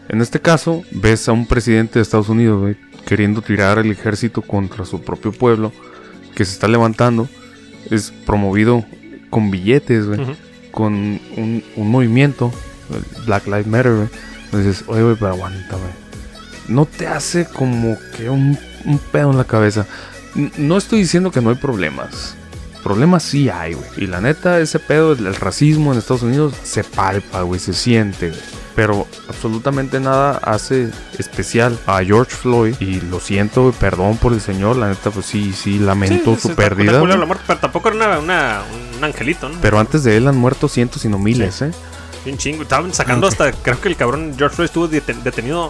[0.10, 4.42] En este caso, ves a un presidente de Estados Unidos, güey, queriendo tirar el ejército
[4.42, 5.72] contra su propio pueblo,
[6.36, 7.28] que se está levantando,
[7.90, 8.86] es promovido
[9.30, 10.20] con billetes, güey,
[10.72, 12.52] con un, un movimiento,
[13.26, 14.08] Black Lives Matter, güey.
[14.46, 15.92] Entonces, oye, güey, pero aguanta, güey.
[16.68, 19.86] No te hace como que un, un pedo en la cabeza.
[20.36, 22.36] N- No estoy diciendo que no hay problemas.
[22.84, 23.88] Problemas sí hay, güey.
[23.98, 27.74] Y la neta, ese pedo, el, el racismo en Estados Unidos, se palpa, güey, se
[27.74, 28.42] siente, güey.
[28.82, 30.90] Pero absolutamente nada hace
[31.20, 32.74] especial a George Floyd.
[32.80, 34.76] Y lo siento, perdón por el señor.
[34.76, 36.94] La neta, pues sí, sí, lamento Sí, su pérdida.
[36.94, 38.62] la muerte, pero tampoco era una, una-
[38.98, 39.60] un angelito, ¿no?
[39.62, 41.72] Pero antes de él han muerto cientos y no miles, ¿eh?
[42.26, 42.64] Un chingo.
[42.64, 43.52] Estaban sacando hasta.
[43.52, 45.70] Creo que el cabrón George Floyd estuvo deten- detenido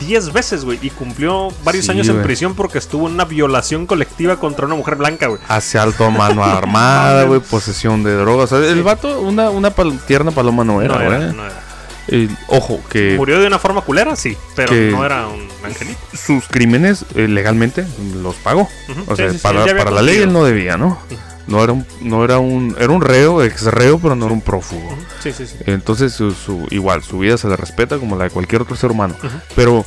[0.00, 0.80] 10 veces, güey.
[0.82, 4.74] Y cumplió varios Sí, años en prisión porque estuvo en una violación colectiva contra una
[4.74, 5.40] mujer blanca, güey.
[5.46, 8.50] Asalto a mano armada, güey, posesión de drogas.
[8.50, 11.16] O sea, el vato, una, una pal- tierna paloma no era, no güey.
[11.22, 11.62] era, no era.
[12.10, 15.98] Eh, ojo, que Murió de una forma culera, sí, pero no era un angelito.
[16.14, 17.86] sus crímenes eh, legalmente
[18.22, 18.68] los pagó.
[19.06, 20.98] O sí, sea, sí, para, para la ley él no debía, ¿no?
[21.46, 24.40] No era un, no era un, era un reo, ex reo, pero no era un
[24.42, 24.88] prófugo.
[25.20, 25.44] Sí, sí.
[25.66, 28.90] Entonces, su, su- igual, su vida se le respeta como la de cualquier otro ser
[28.90, 29.14] humano.
[29.56, 29.86] Pero,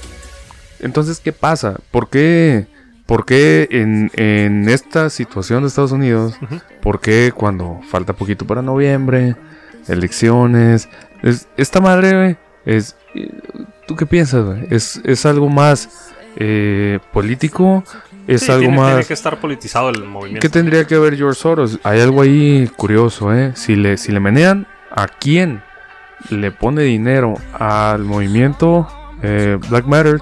[0.79, 1.75] entonces, ¿qué pasa?
[1.91, 2.65] ¿Por qué,
[3.05, 6.33] por qué en, en esta situación de Estados Unidos,
[6.81, 9.35] por qué cuando falta poquito para noviembre,
[9.87, 10.89] elecciones,
[11.23, 12.95] es, esta madre, güey, es,
[13.87, 14.67] ¿tú qué piensas, güey?
[14.69, 17.83] ¿Es, es algo más eh, político?
[18.27, 18.89] ¿Es Sí, algo tiene, más...
[18.91, 20.41] tiene que estar politizado el movimiento.
[20.41, 21.79] ¿Qué tendría que ver George Soros?
[21.83, 23.51] Hay algo ahí curioso, ¿eh?
[23.55, 25.61] Si le, si le menean, ¿a quién
[26.29, 28.87] le pone dinero al movimiento
[29.23, 30.19] eh, Black Matter?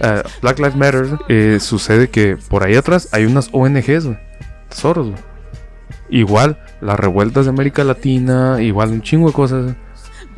[0.00, 4.18] eh, Black Lives Matter, eh, sucede que por ahí atrás hay unas ONGs, güey.
[4.68, 5.22] Tesoros, güey.
[6.08, 9.74] Igual, las revueltas de América Latina, igual un chingo de cosas.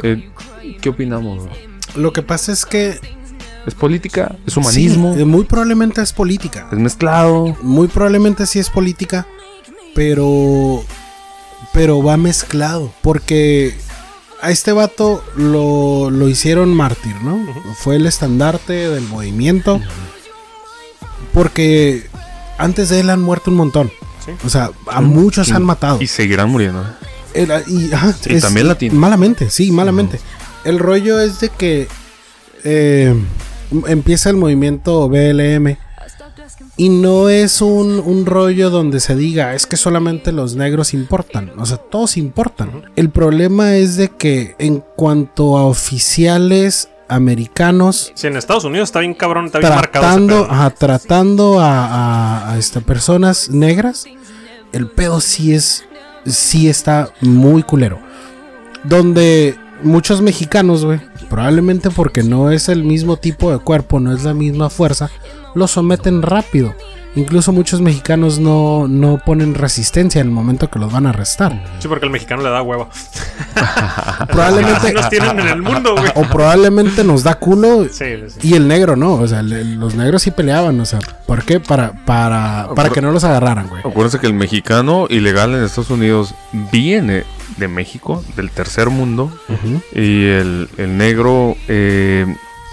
[0.02, 0.30] Eh,
[0.80, 1.44] ¿Qué opinamos?
[1.96, 2.98] Lo que pasa es que.
[3.66, 4.36] ¿Es política?
[4.46, 5.14] ¿Es humanismo?
[5.14, 6.68] sí, muy probablemente es política.
[6.72, 7.56] ¿Es mezclado?
[7.62, 9.26] Muy probablemente sí es política.
[9.94, 10.82] Pero.
[11.72, 12.92] Pero va mezclado.
[13.02, 13.74] Porque
[14.40, 17.40] a este vato lo, lo hicieron mártir, ¿no?
[17.74, 19.80] Fue el estandarte del movimiento.
[21.34, 22.06] Porque
[22.56, 23.90] antes de él han muerto un montón.
[24.38, 24.46] Sí.
[24.46, 25.98] O sea, a muchos han matado.
[26.00, 26.82] Y seguirán muriendo.
[26.82, 27.42] ¿eh?
[27.42, 28.94] Era- y, ajá, Y también latino.
[28.94, 30.18] Malamente, sí, malamente.
[30.64, 31.88] El rollo es de que
[32.64, 33.14] eh,
[33.86, 35.76] empieza el movimiento BLM
[36.76, 41.52] y no es un, un rollo donde se diga es que solamente los negros importan.
[41.58, 42.84] O sea, todos importan.
[42.96, 49.00] El problema es de que en cuanto a oficiales americanos Sí, en Estados Unidos está
[49.00, 50.04] bien cabrón, está bien marcado.
[50.04, 50.52] ese tratando, pedo.
[50.52, 54.04] ajá, tratando a, a, a, este, personas negras,
[54.78, 55.84] el pedo sí es,
[56.24, 57.98] sí está muy culero.
[58.84, 64.24] Donde muchos mexicanos, güey, probablemente porque no es el mismo tipo de cuerpo, no es
[64.24, 65.10] la misma fuerza,
[65.54, 66.74] lo someten rápido.
[67.18, 71.64] Incluso muchos mexicanos no, no ponen resistencia en el momento que los van a arrestar.
[71.80, 72.88] Sí, porque el mexicano le da hueva.
[74.28, 76.10] Probablemente, Así nos tienen en el mundo, güey.
[76.14, 78.48] o probablemente nos da culo Sí, sí.
[78.48, 81.60] Y el negro no, o sea, le- los negros sí peleaban, o sea, ¿por qué?
[81.60, 83.80] Para, para, para que no los agarraran, güey.
[83.84, 86.34] Acuérdense que el mexicano ilegal en Estados Unidos
[86.72, 87.24] viene
[87.56, 89.32] de México, del tercer mundo,
[89.92, 92.26] y el, el negro eh,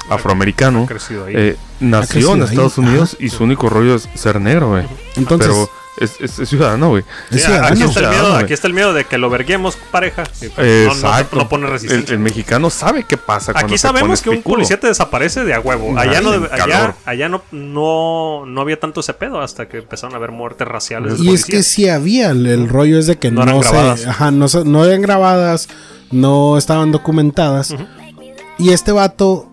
[0.09, 1.33] afroamericano Ha crecido ahí.
[1.35, 2.81] eh, nació crecido en ahí, Estados ajá.
[2.87, 4.85] Unidos y su único rollo es ser negro, güey.
[5.15, 7.03] Entonces, Pero es, es- es ciudadano, güey.
[7.31, 8.43] Sí, aquí, está el miedo, güey.
[8.43, 10.23] aquí está el miedo de que lo verguemos, pareja.
[10.57, 12.13] No- no, pone el, resistencia.
[12.13, 14.55] el mexicano sabe qué pasa cuando Aquí sabemos que un picudo.
[14.55, 15.93] policía te desaparece de a huevo.
[15.97, 16.31] Ay, Allá, no,
[17.05, 21.19] allá, no, no, no había tanto ese pedo hasta que empezaron a haber muertes raciales.
[21.19, 23.69] Y es que sí había, el, el rollo es de que No no, eran se,
[23.71, 24.05] grabadas.
[24.05, 25.69] ajá, no, se- no eran grabadas,
[26.11, 27.73] no estaban documentadas.
[28.57, 29.49] Y este vato,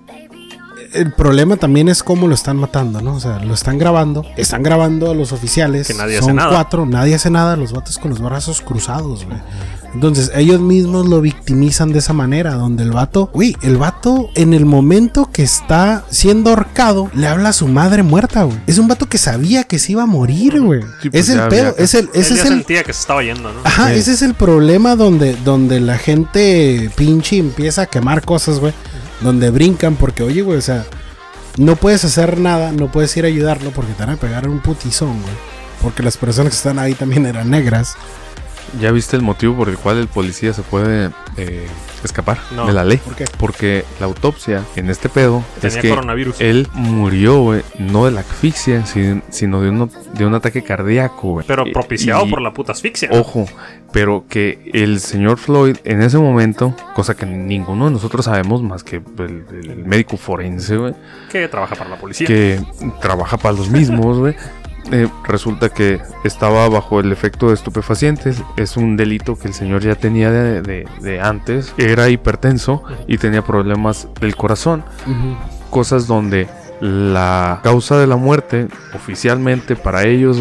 [0.95, 3.15] el problema también es cómo lo están matando, ¿no?
[3.15, 6.51] O sea, lo están grabando, están grabando a los oficiales, Que nadie hace son nada.
[6.51, 9.39] cuatro, nadie hace nada, los vatos con los brazos cruzados, güey.
[9.95, 14.55] Entonces ellos mismos lo victimizan de esa manera, donde el vato, uy, el vato en
[14.55, 18.57] el momento que está siendo ahorcado, le habla a su madre muerta, güey.
[18.67, 20.81] Es un vato que sabía que se iba a morir, güey.
[21.03, 22.93] Sí, pues es el pedo, había- es el, Él ese ya es el, sentía que
[22.95, 23.61] se estaba yendo, ¿no?
[23.65, 23.99] Ajá, Sí.
[23.99, 28.73] ese es el problema donde, donde la gente pinche empieza a quemar cosas, güey.
[29.21, 30.85] Donde brincan porque, oye, güey, o sea,
[31.59, 34.61] no puedes hacer nada, no puedes ir a ayudarlo porque te van a pegar un
[34.61, 35.35] putizón, güey.
[35.83, 37.95] Porque las personas que están ahí también eran negras.
[38.81, 41.67] ¿Ya viste el motivo por el cual el policía se puede eh,
[42.03, 42.67] escapar No.
[42.67, 42.99] de la ley?
[42.99, 43.25] ¿Por qué?
[43.39, 46.41] Porque la autopsia en este pedo es que coronavirus.
[46.41, 51.33] él murió, güey, no de la asfixia, sin- sino de, uno, de un ataque cardíaco,
[51.33, 51.47] güey.
[51.47, 53.11] Pero propiciado y- por la puta asfixia.
[53.13, 53.47] Ojo,
[53.93, 58.83] pero que el señor Floyd en ese momento, cosa que ninguno de nosotros sabemos más
[58.85, 60.95] que el, el médico forense, güey,
[61.31, 62.27] Que trabaja para la policía.
[62.27, 62.59] que
[63.03, 64.35] trabaja para los mismos, güey.
[64.91, 68.43] Eh, resulta que estaba bajo el efecto de estupefacientes.
[68.57, 71.73] Es un delito que el señor ya tenía de, de- de antes.
[71.79, 74.85] Era hipertenso y tenía problemas del corazón.
[75.71, 76.49] Cosas donde
[76.81, 80.39] la causa de la muerte oficialmente para ellos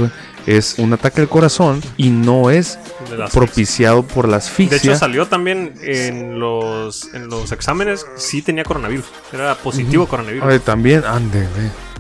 [0.48, 2.80] es un ataque al corazón y no es
[3.12, 4.78] de propiciado por la De asfixia.
[4.78, 8.08] hecho, salió también en los, en los exámenes.
[8.16, 9.06] Sí tenía coronavirus.
[9.32, 10.62] Era positivo coronavirus.
[10.64, 11.48] También, ande.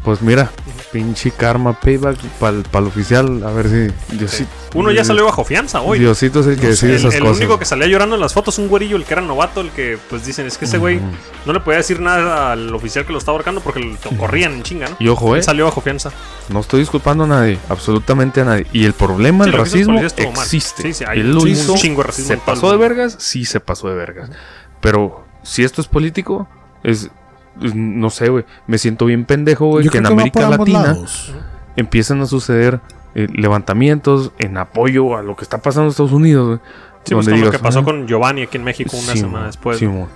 [0.03, 0.49] Pues mira,
[0.91, 3.43] pinche karma payback para el oficial.
[3.45, 4.49] A ver si Diosito.
[4.73, 5.99] Uno ya salió bajo fianza hoy.
[5.99, 7.37] Diosito es el que decide el, esas el cosas.
[7.37, 9.99] único que salía llorando en las fotos, un güerillo, el que era novato, el que
[10.09, 10.99] pues dicen, es que ese güey
[11.45, 14.63] no le podía decir nada al oficial que lo estaba ahorcando porque lo corrían en
[14.63, 14.95] chinga, ¿no?
[14.99, 16.11] Y ojo, eh, Él salió bajo fianza.
[16.49, 18.65] no estoy disculpando a nadie, absolutamente a nadie.
[18.73, 20.81] Y el problema Sí, del el racismo existe.
[20.81, 23.45] Sí, sí, hay Él lo un hizo, chingo de racismo se pasó de vergas, sí
[23.45, 24.31] se pasó de vergas.
[24.79, 26.47] Pero si esto es político,
[26.83, 27.11] es-
[27.59, 31.33] no sé, güey, me siento bien pendejo, güey, que en América Latina lados.
[31.75, 32.79] empiezan a suceder
[33.15, 36.59] eh, levantamientos en apoyo a lo que está pasando en Estados Unidos, güey.
[37.03, 39.19] Sí, pues donde lo digas, que pasó "Ah, con Giovanni aquí en México una sí,
[39.19, 39.77] semana después.
[39.79, 40.01] sí, mon".
[40.01, 40.07] Lo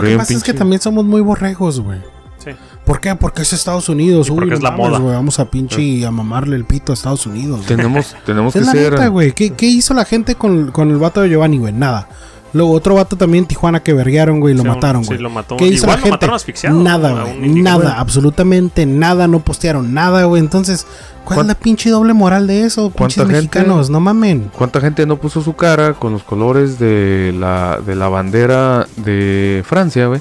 [0.00, 2.00] Pero que pasa es que también somos muy borregos, güey.
[2.38, 2.50] Sí.
[2.84, 3.14] ¿Por qué?
[3.14, 4.28] Porque es Estados Unidos.
[4.28, 4.98] Y porque Uy, es la mames, moda.
[4.98, 7.58] güey, Vamos a pinche a mamarle el pito a Estados Unidos.
[7.58, 7.68] güey.
[7.68, 8.92] tenemos, tenemos que Es la ser.
[8.94, 9.32] neta, güey.
[9.32, 11.72] ¿Qué, qué hizo la gente con, con el vato de Giovanni, güey?
[11.72, 12.08] Nada.
[12.52, 15.20] Luego otro vato también en Tijuana que verguearon, güey, y lo Sí, mataron, sí, güey.
[15.20, 15.56] lo mató.
[15.56, 16.10] ¿Qué hizo Igual la lo gente?
[16.16, 17.48] mataron asfixiado, Nada, güey.
[17.48, 19.26] Nada, absolutamente nada.
[19.26, 20.40] No postearon nada, güey.
[20.42, 20.86] Entonces,
[21.24, 22.90] ¿cuál ¿Cuán- es la pinche doble moral de eso?
[22.90, 24.50] Pinches ¿Cuánta gente- mexicanos, no mamen.
[24.56, 29.62] ¿Cuánta gente no puso su cara con los colores de la, de la bandera de
[29.66, 30.20] Francia, güey?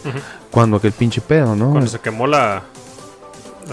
[0.49, 1.71] Cuando aquel pinche pedo, ¿no?
[1.71, 2.61] Cuando se quemó la.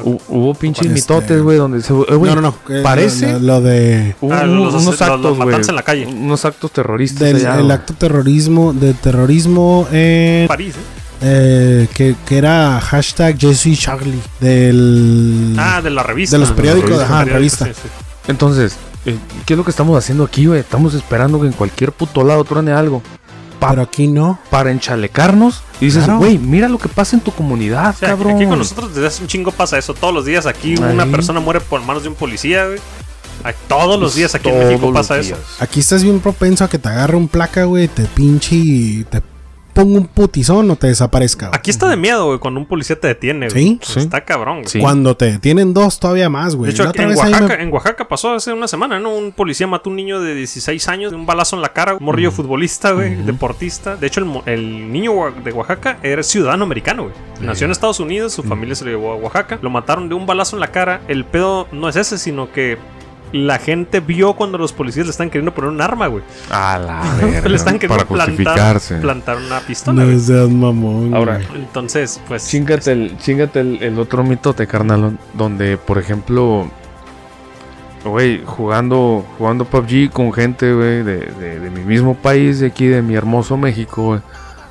[0.03, 1.93] Hu- Hubo pinches Este- mitotes, güey, donde se...
[1.93, 2.75] eh, güey, no, no, no.
[2.75, 3.33] eh, Parece...
[3.35, 4.15] Lo, lo de.
[4.21, 5.57] Hubo Ah, unos, los- unos actos, güey.
[5.69, 6.07] en la calle.
[6.07, 7.21] Unos actos terroristas.
[7.21, 10.79] Del allá, el acto terrorismo, de terrorismo en, París, ¿eh?
[11.21, 16.37] eh, que, que era hashtag Je suis Charlie del Ah, de la revista.
[16.37, 17.07] de los De periódicos, revista.
[17.15, 17.65] ajá, periódicos, revista.
[17.67, 18.05] sí, sí.
[18.29, 20.61] Entonces, eh, ¿qué es lo que estamos haciendo aquí, güey?
[20.61, 23.03] Estamos esperando que en cualquier puto lado truene algo.
[23.59, 24.39] Pa- Pero aquí no.
[24.51, 25.63] para enchalecarnos.
[25.81, 26.19] Y dices, Claro.
[26.19, 28.37] güey, mira lo que pasa en tu comunidad, O sea, cabrón.
[28.37, 29.95] Aquí con nosotros desde hace un chingo pasa eso.
[29.95, 30.93] Todos los días aquí Ahí.
[30.93, 32.79] una persona muere por manos de un policía, güey.
[33.69, 35.37] Todos los días aquí en México pasa eso.
[35.61, 39.23] Aquí estás bien propenso a que te agarre un placa, güey, te pinche y te
[39.83, 41.47] ponga un putizón o te desaparezca.
[41.49, 41.57] güey.
[41.59, 43.63] Aquí está de miedo, güey, cuando un policía te detiene, güey.
[43.65, 43.79] Sí.
[43.83, 44.01] Sí.
[44.01, 44.69] Está cabrón, güey.
[44.69, 44.81] Sí.
[44.81, 46.71] Cuando te detienen dos, todavía más, De güey.
[46.73, 49.15] hecho, aquí otra en me- Oaxaca, en Oaxaca pasó hace una semana, ¿no?
[49.15, 51.95] Un policía mató a un niño de 16 años de un balazo en la cara,
[51.95, 53.97] un morrillo futbolista, güey, deportista.
[53.97, 55.13] De hecho, el, el niño
[55.45, 57.15] de Oaxaca era ciudadano americano, güey.
[57.41, 59.59] Nació en Estados Unidos, su familia se lo llevó a Oaxaca.
[59.63, 61.01] Lo mataron de un balazo en la cara.
[61.07, 62.79] El pedo no es ese, sino que
[63.33, 66.23] la gente vio cuando los policías le están queriendo poner un arma, güey.
[66.51, 67.49] A la verga.
[67.49, 70.15] le están queriendo Para plantar, una pistola, güey.
[70.17, 71.15] No seas mamón.
[71.15, 71.61] Ahora, güey.
[71.63, 72.49] Entonces, pues...
[72.49, 76.71] Chingate el, chingate el, el otro mitote, carnal, donde, por ejemplo,
[78.05, 82.87] güey, jugando, jugando PUBG con gente, güey, de, de- de mi mismo país, de aquí,
[82.87, 84.21] de mi hermoso México, güey.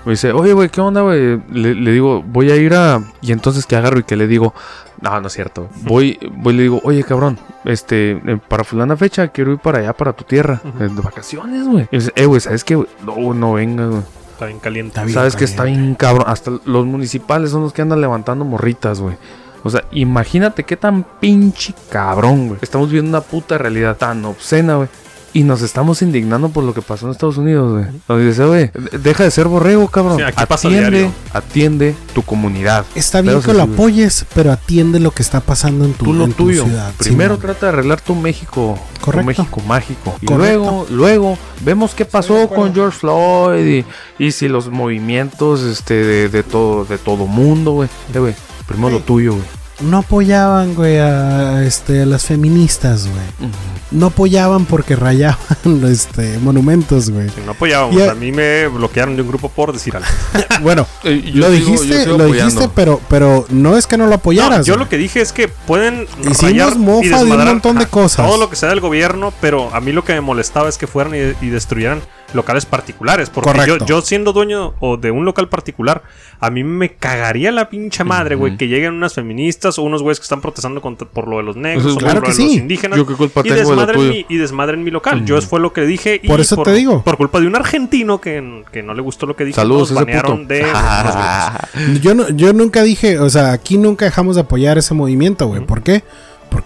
[0.07, 1.37] Me dice, oye, güey, ¿qué onda, güey?
[1.51, 3.03] Le, le digo, voy a ir a...
[3.21, 3.99] Y entonces, ¿qué agarro?
[3.99, 4.53] Y que le digo,
[5.01, 5.67] no, no es cierto.
[5.81, 9.79] Voy, voy y le digo, oye, cabrón, este, eh, para fulana fecha, quiero ir para
[9.79, 11.89] allá, para tu tierra, eh, de vacaciones, güey.
[11.91, 12.75] Y dice, eh, güey, ¿sabes qué?
[12.75, 12.87] güey?
[13.05, 14.01] No, no vengas, güey.
[14.31, 14.89] Está bien caliente.
[14.91, 15.81] Está bien Sabes que está caliente.
[15.81, 16.23] bien cabrón.
[16.27, 19.17] Hasta los municipales son los que andan levantando morritas, güey.
[19.63, 22.59] O sea, imagínate qué tan pinche cabrón, güey.
[22.61, 24.87] Estamos viendo una puta realidad tan obscena, güey.
[25.33, 27.85] Y nos estamos indignando por lo que pasó en Estados Unidos, güey.
[28.07, 28.71] Donde dice, güey,
[29.03, 30.17] deja de ser borrego, cabrón.
[30.17, 32.85] Sí, aquí pasa atiende, atiende tu comunidad.
[32.95, 36.23] Está bien que lo apoyes, pero atiende lo que está pasando en tu, Tú lo
[36.23, 36.63] en tu tuyo.
[36.63, 36.91] ciudad.
[36.97, 38.79] Primero trata de arreglar tu México.
[39.01, 39.21] Correcto.
[39.21, 40.15] Tu México mágico.
[40.21, 40.59] Y Correcto.
[40.59, 43.83] luego, luego, vemos qué pasó con George Floyd
[44.19, 47.89] y, y si los movimientos este, de, de todo, de todo mundo, güey.
[48.13, 48.33] Eh,
[48.65, 49.45] primero lo tuyo, güey.
[49.79, 53.51] No apoyaban, güey, a, este, a las feministas, güey.
[53.91, 55.37] No apoyaban porque rayaban
[55.87, 57.27] este, monumentos, güey.
[57.45, 60.07] No apoyábamos, Ya- a mí me bloquearon de un grupo por decir algo.
[60.61, 62.53] Bueno, Eh, yo lo sigo- dijiste, sigo lo apoyando.
[62.55, 64.59] dijiste, pero, pero no es que no lo apoyaras.
[64.59, 64.85] No, yo güey.
[64.85, 68.25] lo que dije es que pueden Hicimos rayar mofa y de un montón de cosas.
[68.25, 70.87] Todo lo que sea del gobierno, pero a mí lo que me molestaba es que
[70.87, 72.01] fueran y, y destruyeran
[72.33, 73.29] locales particulares.
[73.29, 73.85] Porque yo, Correcto.
[73.85, 76.03] yo siendo dueño o de un local particular,
[76.39, 80.19] a mí me cagaría la pinche madre, güey, que lleguen unas feministas o unos güeyes
[80.19, 82.35] que están protestando contra- por lo de los negros Eso es o claro por lo
[82.35, 82.97] de los indígenas.
[82.97, 84.11] Yo qué culpa y tengo de lo desmadren, tuyo.
[84.11, 85.25] mi, y desmadren mi local.
[85.25, 85.47] Yo Ujú.
[85.47, 86.19] fue lo que dije.
[86.21, 87.03] Y Por eso te digo.
[87.03, 89.55] Por culpa de un argentino que, que no le gustó lo que dije.
[89.55, 90.53] Saludos, nos banearon puto.
[90.53, 90.65] de.
[92.01, 95.61] Yo, no, yo nunca dije, o sea, aquí nunca dejamos de apoyar ese movimiento, güey.
[95.65, 96.03] ¿Por qué?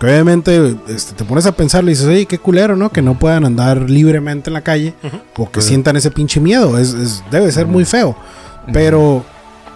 [0.01, 2.91] Porque obviamente este, te pones a pensar y dices, oye, qué culero, ¿no?
[2.91, 4.95] Que no puedan andar libremente en la calle
[5.37, 6.79] o que Pues- sientan ese pinche miedo.
[6.79, 8.15] Es, es- debe ser muy feo.
[8.73, 9.23] Pero,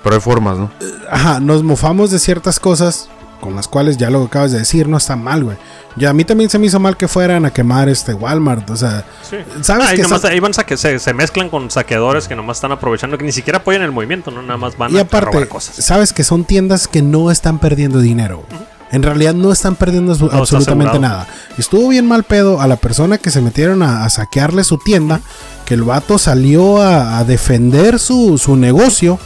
[0.04, 0.72] Pero hay formas, ¿no?
[1.12, 3.08] ajá, nos mofamos de ciertas cosas
[3.40, 5.58] con las cuales ya lo que acabas de decir no está mal, güey.
[5.96, 8.76] Ya a mí también se me hizo mal que fueran a quemar este Walmart, o
[8.76, 9.38] sea, Sí.
[9.62, 12.72] ¿sabes Ah, que nomás ahí van saque- se, se mezclan con saqueadores que nomás están
[12.72, 15.48] aprovechando, que ni siquiera apoyan el movimiento, no nada más van Y a aparte, robar
[15.48, 15.76] cosas.
[15.86, 18.44] sabes que son tiendas que no están perdiendo dinero.
[18.50, 18.75] güey.
[18.92, 21.28] En realidad no están perdiendo su- absolutamente nada.
[21.58, 25.22] Estuvo bien mal pedo a la persona que se metieron a, a saquearle su tienda,
[25.66, 29.18] que el vato salió a, a defender su, su negocio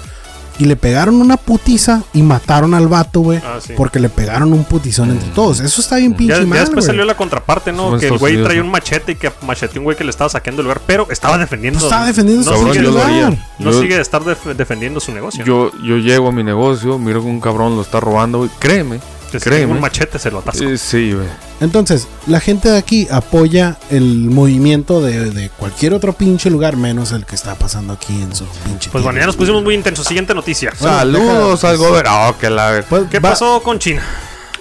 [0.58, 3.40] y le pegaron una putiza y mataron al vato, güey.
[3.40, 3.74] Ah, sí.
[3.78, 5.60] Porque le pegaron un putizón entre todos.
[5.62, 7.84] Eso está bien pinche Ya, ya mal, después salió la contraparte, ¿no?
[7.86, 10.30] Somos que el güey traía un machete y que macheteó un güey que le estaba
[10.30, 11.80] saqueando el lugar, pero estaba defendiendo.
[11.80, 13.38] Pues estaba defendiendo su no Cabrón, sigue, yo lo lugar.
[13.60, 15.46] no Yo- sigue de estar def- defendiendo su negocio.
[15.46, 18.50] Yo, yo llego a mi negocio, miro que un cabrón lo está robando, güey.
[18.60, 19.00] Créeme.
[19.32, 20.64] Que si un machete se lo atasco.
[20.64, 21.28] Eh, sí, güey.
[21.62, 27.12] Entonces, la gente de aquí apoya el movimiento de, de cualquier otro pinche lugar, menos
[27.12, 28.90] el que está pasando aquí en su pinche.
[28.92, 30.08] pues bueno, ya nos pusimos muy intensos.
[30.08, 30.72] Siguiente noticia.
[30.80, 32.36] Bueno, Saludos al gobernador.
[32.36, 32.84] que la.
[32.88, 34.02] Pues, ¿Qué va- pasó con China?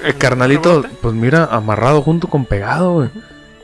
[0.05, 3.11] Eh, carnalito, pues mira, amarrado junto con pegado, güey.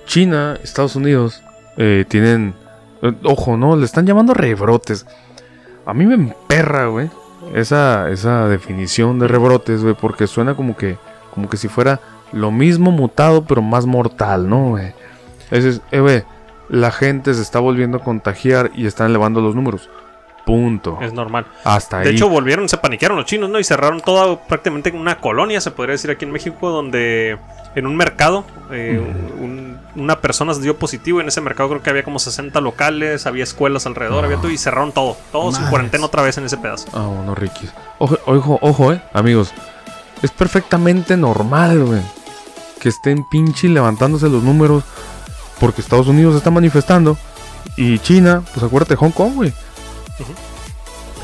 [0.07, 1.43] China, Estados Unidos,
[1.77, 2.55] eh, tienen.
[3.03, 3.77] eh, ojo, ¿no?
[3.77, 5.07] Le están llamando rebrotes.
[5.87, 7.11] A mí me emperra, güey.
[7.55, 9.95] Esa, esa definición de rebrotes, güey.
[9.95, 10.97] Porque suena como que.
[11.35, 12.01] Como que si fuera
[12.33, 14.93] lo mismo mutado, pero más mortal, ¿no, güey?
[15.51, 16.23] Ese es, eh, güey.
[16.69, 19.91] La gente se está volviendo a contagiar y están elevando los números.
[20.47, 20.99] Punto.
[21.01, 21.47] Es normal.
[21.65, 22.05] Hasta ahí.
[22.05, 23.59] De hecho, volvieron, se paniquearon los chinos, ¿no?
[23.59, 27.39] Y cerraron toda prácticamente una colonia, se podría decir aquí en México, donde
[27.75, 29.03] en un mercado eh,
[29.41, 31.21] un- una persona se dio positivo.
[31.21, 34.59] En ese mercado creo que había como 60 locales, había escuelas alrededor, había todo y
[34.59, 35.17] cerraron todo.
[35.33, 36.89] Todos en cuarentena otra vez en ese pedazo.
[36.93, 37.69] Ah, bueno, Ricky.
[37.99, 39.53] Ojo, ojo, ojo, eh, amigos.
[40.23, 42.03] Es perfectamente normal, güey.
[42.81, 44.85] Que estén pinche levantándose los números.
[45.61, 47.17] Porque Estados Unidos está manifestando.
[47.77, 49.53] Y China, pues acuérdate, Hong Kong, güey.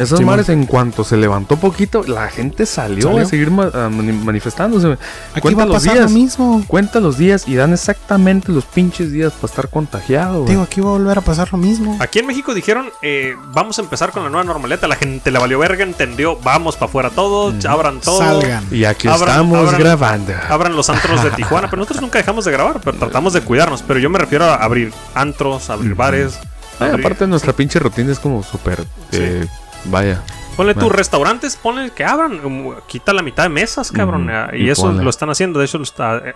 [0.03, 0.32] Esas Simón.
[0.34, 3.22] mares, en cuanto se levantó poquito, la gente salió, Salió.
[3.22, 4.92] a seguir ma- a mani- manifestándose.
[5.32, 6.11] Aquí Cuenta va a los pasar días.
[6.11, 6.64] lo mismo.
[6.66, 10.44] Cuenta los días y dan exactamente los pinches días para estar contagiado.
[10.44, 11.96] Digo, aquí va a volver a pasar lo mismo.
[12.01, 14.82] Aquí en México dijeron, eh, vamos a empezar con la nueva normalidad.
[14.88, 18.18] La gente le valió verga, entendió, vamos para afuera todos, abran todo.
[18.18, 18.64] Salgan.
[18.70, 20.32] Y aquí Abran- estamos abran- grabando.
[20.48, 23.82] Abran los antros de Tijuana, pero nosotros nunca dejamos de grabar, pero tratamos de cuidarnos.
[23.82, 26.38] Pero yo me refiero a abrir antros, abrir bares.
[26.78, 28.84] Ay, abrir- aparte nuestra pinche rutina es como súper...
[29.12, 29.46] eh,
[29.85, 30.22] vaya.
[30.57, 34.28] Ponle tus restaurantes, ponle que abran, um, quita la mitad de mesas, cabrón.
[34.31, 35.05] Eh, y, y eso ponle.
[35.05, 35.59] lo están haciendo.
[35.59, 35.81] De hecho,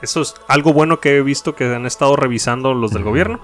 [0.01, 3.41] eso es algo bueno que he visto que han estado revisando los del gobierno.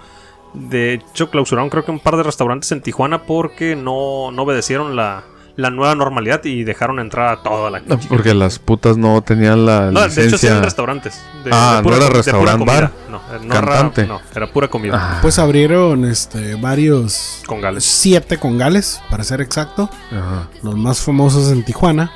[0.54, 4.96] De hecho, clausuraron creo que un par de restaurantes en Tijuana porque no, no obedecieron
[4.96, 5.24] la,
[5.60, 9.64] la nueva normalidad y dejaron entrar a toda la No, Porque las putas no tenían
[9.66, 10.50] la No, de hecho sí licencia.
[10.50, 11.20] eran restaurantes.
[11.44, 12.80] De, Ah, pura ¿no era com- de pura restaurant comida.
[12.80, 12.92] bar?
[13.10, 14.00] No, no Cantante.
[14.02, 14.92] Era, no, era pura comida.
[14.96, 17.84] Ah, Pues abrieron este varios Con gales.
[17.84, 20.48] siete congales, para ser exacto, ajá.
[20.62, 22.10] los más famosos en Tijuana.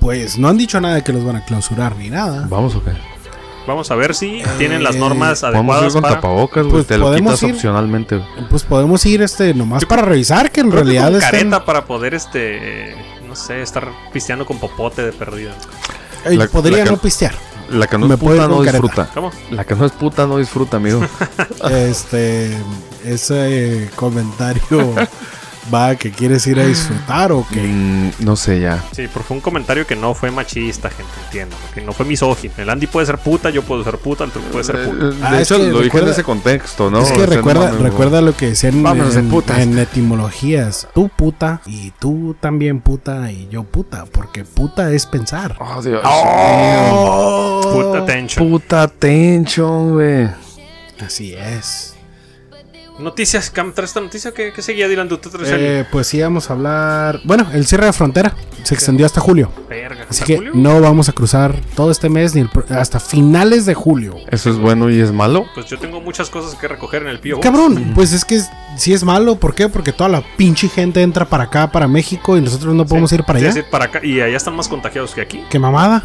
[0.00, 2.46] Pues no han dicho nada de que los van a clausurar ni nada.
[2.48, 2.90] ¿Vamos o qué?
[3.66, 6.14] Vamos a ver si tienen las Eh, normas Vamos a ir adecuadas con para...
[6.16, 6.72] tapabocas, güey.
[6.76, 7.54] Pues te lo podemos quitas ir.
[7.54, 8.20] opcionalmente.
[8.48, 12.14] Pues podemos ir este nomás para revisar que en que realidad con careta para poder,
[12.14, 12.94] este...
[13.28, 15.54] No sé, estar pisteando con popote de perdida.
[16.24, 17.34] Ey, La- podría la que- no pistear.
[17.70, 18.72] La que no Me es puta no careta.
[18.72, 19.10] disfruta.
[19.14, 19.30] ¿Cómo?
[19.52, 21.00] La que no es puta no disfruta, amigo.
[21.70, 22.56] Este
[23.04, 24.94] ese comentario
[25.72, 28.82] va que quieres ir a disfrutar o que Mm, no sé ya.
[28.92, 31.56] Sí, porque fue un comentario que no fue machista, gente, entiendo.
[31.74, 32.54] Que no fue misógino.
[32.58, 35.06] El Andy puede ser puta, yo puedo ser puta, el truco puede ser puta.
[35.06, 37.00] Eh, Ah, de es hecho, que lo dije en ese contexto, ¿no?
[37.00, 39.58] es que O sea, no recuerda, recuerda lo que decían en, putas.
[39.58, 40.88] en etimologías.
[40.94, 45.56] Tú puta y tú también puta y yo puta, porque puta es pensar.
[45.60, 46.02] Oh, Dios
[47.72, 48.48] Puta tension.
[48.48, 50.28] Puta tension, güey.
[51.04, 51.94] Así es.
[53.00, 54.32] Noticias, Cam, ¿traes esta noticia?
[54.32, 55.08] ¿Qué, qué seguía Dylan?
[55.08, 57.20] ¿Tú traes Eh, pues íbamos a hablar.
[57.24, 59.50] Bueno, el cierre de frontera se extendió hasta julio.
[59.68, 60.52] Verga, Así ¿hasta que julio?
[60.54, 64.14] no vamos a cruzar todo este mes ni el pro- hasta finales de julio.
[64.30, 65.46] ¿Eso es bueno y es malo?
[65.54, 67.40] Pues yo tengo muchas cosas que recoger en el Pío.
[67.40, 68.40] Cabrón, pues es que
[68.76, 69.68] si es malo, ¿por qué?
[69.68, 73.24] Porque toda la pinche gente entra para acá, para México y nosotros no podemos ir
[73.24, 73.64] para allá.
[73.70, 74.00] Para acá.
[74.04, 75.42] Y allá están más contagiados que aquí.
[75.50, 76.04] ¿Qué mamada?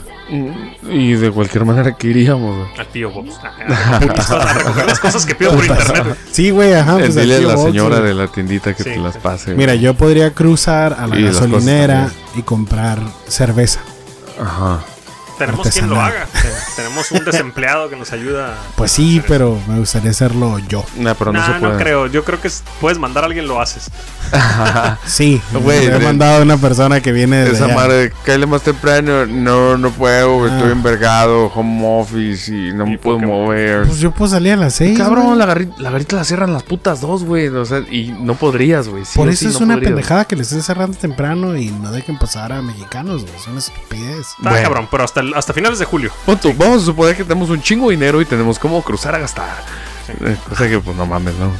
[0.90, 2.68] Y de cualquier manera que iríamos, güey.
[2.80, 3.36] Al Pío Box.
[3.44, 6.18] A recoger las cosas que pido por internet.
[6.32, 6.98] Sí, güey, ajá.
[6.98, 8.08] Pues Dile a la Box, señora güey.
[8.10, 8.90] de la tiendita que Sí.
[8.92, 9.46] te las pase.
[9.54, 9.58] güey.
[9.58, 13.82] Mira, yo podría cruzar a la Y gasolinera y comprar cerveza.
[14.42, 14.80] Ajá.
[15.38, 16.28] Tenemos quien lo Artesanal.
[16.34, 16.42] haga.
[16.42, 18.56] Te- Tenemos un desempleado que nos ayuda.
[18.76, 20.84] Pues sí, pero me gustaría hacerlo yo.
[20.98, 21.78] Nah, pero no Nah, se no, puede.
[21.78, 22.08] creo.
[22.08, 23.90] Yo creo que es- puedes mandar a alguien, lo haces.
[25.06, 27.76] Sí, Güey, he mandado a una persona que viene de Esa allá.
[27.76, 29.26] madre, cállale más temprano.
[29.26, 30.56] No, no puedo, güey, Ah.
[30.58, 33.86] estoy envergado, home office y no ¿Y me puedo mover.
[33.88, 34.98] Pues yo puedo salir a las seis.
[34.98, 37.48] Cabrón, la, garri- la garita la cierran las putas dos, güey.
[37.48, 39.06] O sea, y no podrías, güey.
[39.06, 39.92] sí Por eso sí es no una podrías.
[39.94, 43.36] pendejada que le estén cerrando temprano y no dejen pasar a mexicanos, güey.
[43.36, 44.28] Es una estupidez.
[44.38, 44.64] Está Bueno.
[44.64, 46.12] cabrón, pero hasta, el- hasta finales de julio.
[46.26, 46.54] Punto.
[46.56, 49.64] Vamos a suponer que tenemos un chingo de dinero y tenemos cómo cruzar a gastar.
[50.08, 51.52] Eh, cosa que, pues, no mames, ¿no?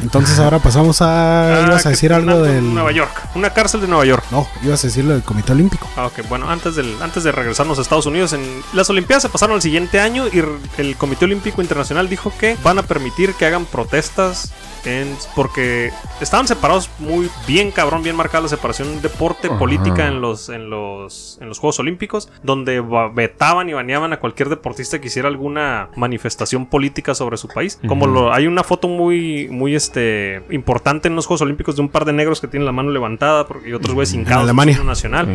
[0.00, 1.62] Entonces ahora pasamos a...
[1.62, 2.72] Ah, ibas a decir algo del...
[2.72, 3.28] Nueva York.
[3.34, 4.24] Una cárcel de Nueva York.
[4.30, 5.88] No, ibas a decir lo del Comité Olímpico.
[5.96, 9.28] Ah, ok, bueno, antes, del, antes de regresarnos a Estados Unidos, en las Olimpiadas se
[9.28, 10.42] pasaron el siguiente año y
[10.78, 14.52] el Comité Olímpico Internacional dijo que van a permitir que hagan protestas
[14.84, 20.48] en, porque estaban separados muy bien, cabrón, bien marcada la separación deporte, política en los,
[20.48, 22.80] en, los, en los Juegos Olímpicos, donde
[23.14, 27.78] vetaban y baneaban a cualquier deportista que hiciera alguna manifestación política sobre su país.
[27.86, 31.88] Como lo, hay una foto muy, muy este, importante en los Juegos Olímpicos de un
[31.88, 34.72] par de negros que tienen la mano levantada porque- y otros güeyes hincados en Alemania.
[34.74, 35.28] el himno nacional.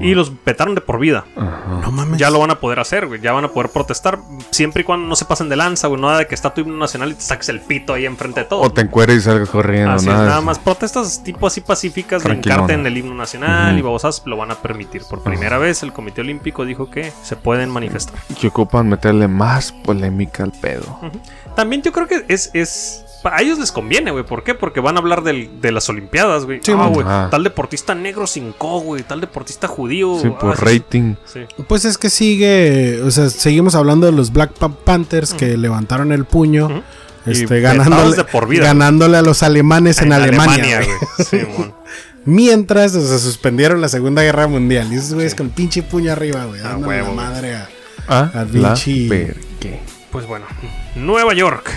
[0.00, 1.24] Y los vetaron de por vida.
[1.36, 1.80] Ajá.
[1.82, 2.18] No mames.
[2.20, 3.20] Ya lo van a poder hacer, güey.
[3.20, 4.18] Ya van a poder protestar.
[4.50, 6.00] Siempre y cuando no se pasen de lanza, güey.
[6.00, 8.46] Nada de que está tu himno nacional y te saques el pito ahí enfrente de
[8.46, 8.60] todo.
[8.60, 10.22] O te encueres y salgas corriendo, Así es, nada.
[10.24, 14.22] de nada más protestas tipo así pacíficas de encarte en el himno nacional y babosas
[14.26, 15.02] lo van a permitir.
[15.08, 18.14] Por primera vez el Comité Olímpico dijo que se pueden manifestar.
[18.40, 21.00] Que ocupan meterle más polémica al pedo.
[21.56, 22.50] También yo creo que es...
[22.54, 24.24] es a ellos les conviene, güey.
[24.24, 24.54] ¿Por qué?
[24.54, 26.60] Porque van a hablar del- de las Olimpiadas, güey.
[26.62, 27.06] Sí, ah, güey.
[27.06, 27.28] Ajá.
[27.30, 29.02] Tal deportista negro sin co, güey.
[29.02, 30.18] Tal deportista judío.
[30.20, 31.14] Sí, ah, por sí, rating.
[31.26, 31.40] sí.
[31.68, 36.12] Pues es que sigue, o sea, seguimos hablando de los Black Pa- Panthers que levantaron
[36.12, 36.82] el puño,
[37.26, 38.64] este, Y ganándole, vetados de por vida.
[38.64, 40.80] ganándole a los alemanes en, Alemania.
[40.82, 40.88] güey.
[40.88, 41.26] güey.
[41.46, 41.74] Simón.
[42.24, 44.92] Mientras o sea, suspendieron la Segunda Guerra Mundial.
[44.92, 46.60] Y esos güeyes con el pinche puño arriba, güey.
[46.62, 47.02] Ah, la güey.
[47.14, 47.68] madre a...
[48.08, 49.80] Ah, pinche- vergue.
[50.10, 50.46] Pues bueno,
[50.96, 51.70] Nueva York.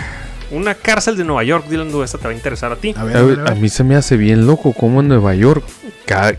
[0.54, 2.94] Una cárcel de Nueva York, Dylan, esta te va a interesar a ti.
[2.96, 5.34] A ver, A, a ver, a mí se me hace bien loco cómo en Nueva
[5.36, 5.64] York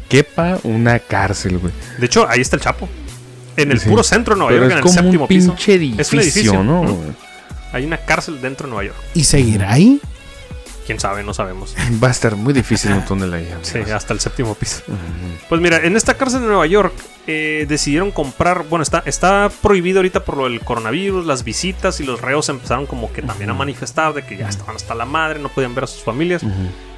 [0.08, 1.72] quepa una cárcel, güey.
[1.98, 2.88] De hecho, ahí está el Chapo.
[3.56, 3.88] En el Sí.
[3.88, 5.48] puro centro de Nueva York, es en el como séptimo un piso.
[5.50, 6.84] pinche edificio, Es un edificio, ¿no?
[6.84, 6.98] ¿no?
[7.72, 8.98] Hay una cárcel dentro de Nueva York.
[9.14, 10.00] ¿Y seguirá ahí?
[10.86, 11.74] Quién sabe, no sabemos.
[12.02, 13.48] Va a estar muy difícil un túnel ahí.
[13.62, 13.92] Sí, amigos.
[13.92, 14.82] hasta el séptimo piso.
[15.48, 16.92] Pues mira, en esta cárcel de Nueva York
[17.26, 22.04] eh, decidieron comprar, bueno, está, está prohibido ahorita por lo del coronavirus, las visitas y
[22.04, 25.38] los reos empezaron como que también a manifestar de que ya estaban hasta la madre,
[25.38, 26.42] no podían ver a sus familias.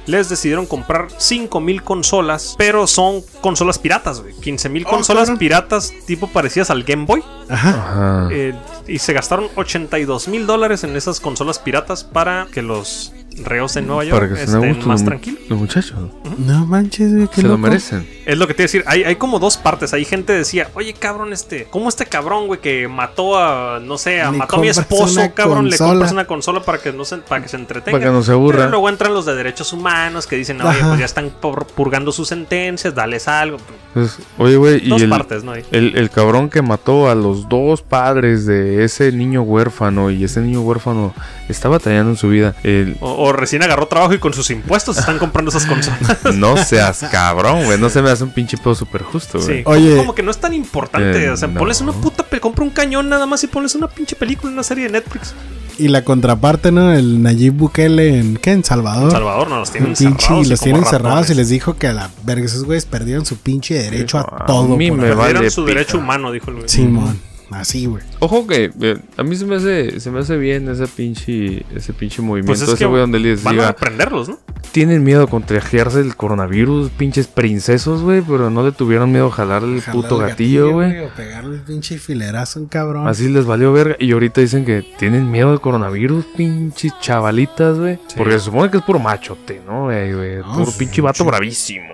[0.05, 4.33] Les decidieron comprar 5000 consolas, pero son consolas piratas, güey.
[4.39, 7.21] 15000 Oh, consolas piratas tipo parecidas al Game Boy.
[7.49, 7.69] Ajá.
[7.69, 8.29] Ajá.
[8.31, 8.53] Eh,
[8.87, 13.11] y se gastaron 82 mil dólares en esas consolas piratas para que los
[13.43, 15.39] reos en Nueva York Para que estén gusto más tranquilos.
[15.49, 15.93] los muchachos.
[16.37, 18.07] No manches, güey, qué Se lo merecen.
[18.25, 18.83] Es lo que te iba a decir.
[18.87, 19.93] Hay, hay como dos partes.
[19.93, 23.97] Hay gente que decía, oye, cabrón, este, ¿cómo este cabrón, güey, que mató a, no
[23.97, 27.05] sé, a, Le mató a mi esposo, cabrón, le compras una consola para que no
[27.05, 27.97] se, para que se entretenga?
[27.97, 28.57] Para que no se aburra.
[28.57, 30.87] Pero luego entran los de derechos humanos que dicen, oye, Ajá.
[30.89, 33.57] pues ya están por- purgando sus sentencias, dales algo.
[33.95, 35.53] Entonces, oye, güey, y Dos el, partes, ¿no?
[35.55, 35.65] El,
[35.95, 40.61] el cabrón que mató a los dos padres de ese niño huérfano y ese niño
[40.61, 41.13] huérfano
[41.49, 42.55] está batallando en su vida.
[42.63, 46.17] El- O, o recién agarró trabajo y con sus impuestos están comprando esas consolas.
[46.35, 47.79] no seas cabrón, güey.
[47.79, 49.57] No se me hace un pinche pedo súper justo, güey.
[49.59, 49.89] Sí, Oye.
[49.91, 51.25] como, como que no es tan importante.
[51.25, 51.59] Eh, o sea, no.
[51.59, 52.25] ponles una puta.
[52.39, 55.33] Compra un cañón nada más y ponles una pinche película, una serie de Netflix.
[55.79, 56.91] Y la contraparte, ¿no?
[56.91, 58.51] El Nayib Bukele en, ¿qué?
[58.51, 59.11] En Salvador.
[59.11, 60.45] Salvador no los tienen Pinche, encerrados.
[60.45, 63.37] y los tienen encerrados y les dijo que a la verga esos güeyes perdieron su
[63.37, 64.75] pinche derecho Dijo, a "A todo.
[64.75, 65.75] mí por me vale Perdieron su pija".
[65.77, 66.69] derecho humano, dijo el güey.
[66.69, 67.19] Simón,
[67.51, 68.03] así, güey.
[68.19, 71.93] Ojo que eh, a mí se me hace, se me hace bien ese pinche, ese
[71.93, 72.51] pinche movimiento.
[72.51, 74.39] Pues es ese que güey donde les van a diga, prenderlos, ¿no?
[74.77, 79.31] tienen miedo de contagiarse del coronavirus, pinches princesos, güey, pero no le tuvieron miedo a
[79.31, 80.99] jalar el Jalar puto el gatillo, güey.
[80.99, 83.07] O pegarle el pinche filerazo a un cabrón.
[83.07, 83.95] Así les valió verga.
[83.99, 87.95] Y ahorita dicen que tienen miedo del coronavirus, pinches chavalitas, güey.
[88.07, 88.15] Sí.
[88.17, 90.13] Porque se supone que es puro machote, ¿no, güey?
[90.13, 90.37] güey?
[90.37, 91.87] No, puro pinche vato bravísimo,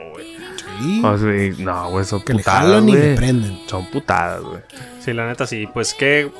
[0.83, 0.95] güey.
[0.99, 1.01] Sí.
[1.53, 3.59] Así, no, güey, son que le putadas, jalan y le prenden.
[3.67, 4.61] Son putadas, güey.
[5.03, 5.67] Sí, la neta sí.
[5.73, 6.31] Pues qué,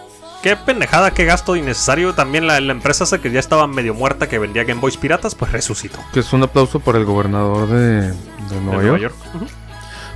[0.41, 2.13] qué pendejada, qué gasto innecesario.
[2.13, 5.35] También la, la empresa esa que ya estaba medio muerta que vendía Game Boys piratas,
[5.35, 5.99] pues resucitó.
[6.13, 9.15] Que es un aplauso para el gobernador de, de Nueva, de York.
[9.35, 9.45] Ujú.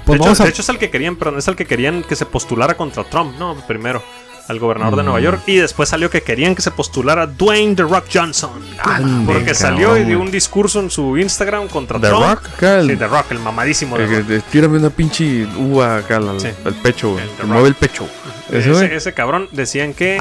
[0.06, 1.66] Pues de, vamos hecho, a- de hecho es el que querían, perdón, es el que
[1.66, 3.56] querían que se postulara contra Trump, ¿no?
[3.68, 4.02] Primero.
[4.48, 5.04] Al gobernador de.
[5.04, 5.42] Nueva York.
[5.46, 8.52] Y después salió que querían que se postulara Dwayne The Rock Johnson.
[8.82, 12.24] Ande, Porque salió cabrón, y dio un discurso en su Instagram contra The Trump.
[12.24, 14.28] Rock, el- Sí, The Rock, el mamadísimo El Rock.
[14.28, 16.48] te- tírame una pinche uva acá al, Sí.
[16.66, 17.18] al pecho.
[17.42, 18.08] El mueve el pecho.
[18.50, 20.18] Ese, Ese, cabrón decían que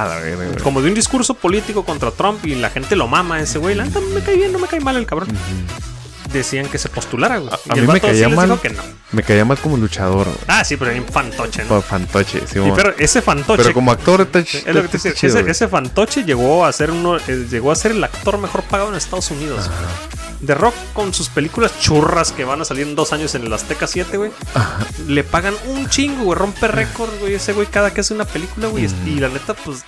[0.65, 3.77] como de un discurso político contra Trump y la gente lo mama ese güey.
[3.77, 5.29] La me cae bien, no me cae mal el cabrón.
[6.37, 7.53] Decían que se postulara, güey.
[7.53, 8.61] A- Y a mí me sí caía mal.
[8.61, 8.83] que no.
[9.13, 10.27] Me caía mal como luchador.
[10.27, 10.39] güey.
[10.49, 11.81] Ah, sí, pero hay un fantoche, ¿no?
[11.81, 13.63] Fantoche, sí, Y pero ese fantoche.
[13.63, 16.65] Pero como actor está, ch- es lo que te está decía, chido, ese, fantoche llegó
[16.67, 19.69] a ser uno, eh, llegó a ser el actor mejor pagado en Estados Unidos.
[20.45, 23.53] The Rock con sus películas churras que van a salir en dos años en el
[23.53, 24.31] Azteca 7, güey.
[25.09, 26.39] Le pagan un chingo, güey.
[26.39, 27.35] Rompe récord, güey.
[27.35, 28.87] Ese güey cada que hace una película, güey.
[28.87, 29.09] Mm.
[29.09, 29.85] Y la neta, pues.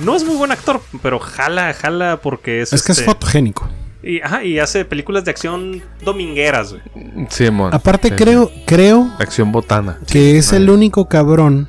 [0.00, 2.72] No es muy buen actor, pero jala, jala porque es.
[2.72, 3.68] Es que es este, fotogénico.
[4.02, 7.26] Y, ajá, y hace películas de acción domingueras, güey.
[7.30, 7.72] Sí, mon.
[7.72, 9.10] Aparte, Sí, creo, creo.
[9.18, 9.98] Acción botana.
[10.06, 11.68] que es el único cabrón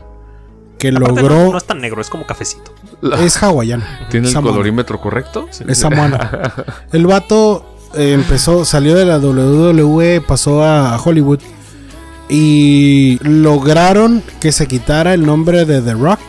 [0.80, 1.36] que Aparte, logró.
[1.36, 2.74] no, no es tan negro, es como cafecito.
[3.20, 3.84] Es hawaiano.
[4.10, 5.48] ¿Tiene el colorímetro correcto?
[5.68, 6.18] Es samoano.
[6.92, 11.40] El vato eh, empezó, salió de la WWE, pasó a, Hollywood.
[12.30, 16.20] Y lograron que se quitara el nombre de The Rock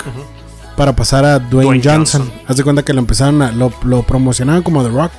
[0.77, 2.23] para pasar a Dwayne, Dwayne Johnson.
[2.23, 2.43] Johnson.
[2.47, 5.13] Haz de cuenta que lo empezaron a, lo, lo promocionaron como The Rock.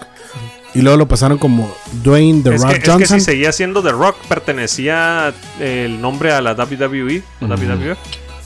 [0.75, 1.73] Y luego lo pasaron como
[2.03, 3.19] Dwayne The es, Rock que, es que Johnson.
[3.19, 7.95] si seguía siendo The Rock, pertenecía el nombre a la WWE, o WWE,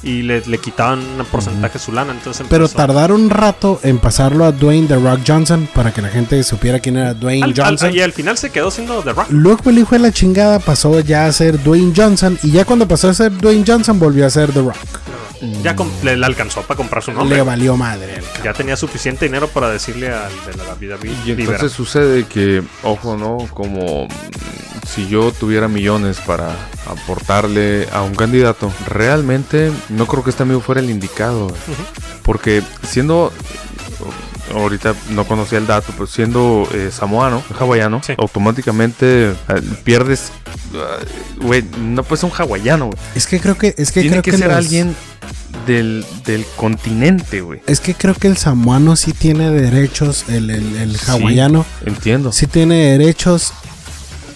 [0.01, 2.13] y le, le quitaban un porcentaje su lana.
[2.13, 6.09] Entonces Pero tardaron un rato en pasarlo a Dwayne The Rock Johnson para que la
[6.09, 7.93] gente supiera quién era Dwayne Al- al- Johnson.
[7.93, 9.27] y al final se quedó siendo The Rock.
[9.29, 12.37] Luego el hijo de la chingada pasó ya a ser Dwayne Johnson.
[12.43, 14.75] Y ya cuando pasó a ser Dwayne Johnson volvió a ser The Rock.
[15.63, 17.41] Ya com- le, le alcanzó para comprar su Le nombre.
[17.43, 18.21] valió madre.
[18.43, 21.09] Ya tenía suficiente dinero para decirle al de la WWE.
[21.25, 21.53] Y libera.
[21.55, 23.37] entonces sucede que, ojo, ¿no?
[23.53, 24.09] Como mm,
[24.85, 26.49] si yo tuviera millones para
[26.91, 31.47] aportarle a un candidato, realmente no creo que este amigo fuera el indicado.
[32.23, 33.31] Porque siendo,
[34.53, 38.13] ahorita no conocía el dato, pero siendo eh, samoano, hawaiano, Sí.
[38.17, 39.35] automáticamente eh,
[39.83, 40.31] pierdes,
[40.75, 40.97] ah,
[41.41, 42.97] güey, no puede ser un hawaiano, güey.
[43.15, 43.73] Es que creo que.
[43.77, 44.95] Es que Tiene creo que, que ser los- alguien
[45.65, 47.61] del, del continente, güey.
[47.67, 50.25] Es que creo que el samoano sí tiene derechos.
[50.29, 51.11] El, el, el Sí.
[51.11, 52.31] hawaiano Entiendo.
[52.31, 53.53] sí tiene derechos.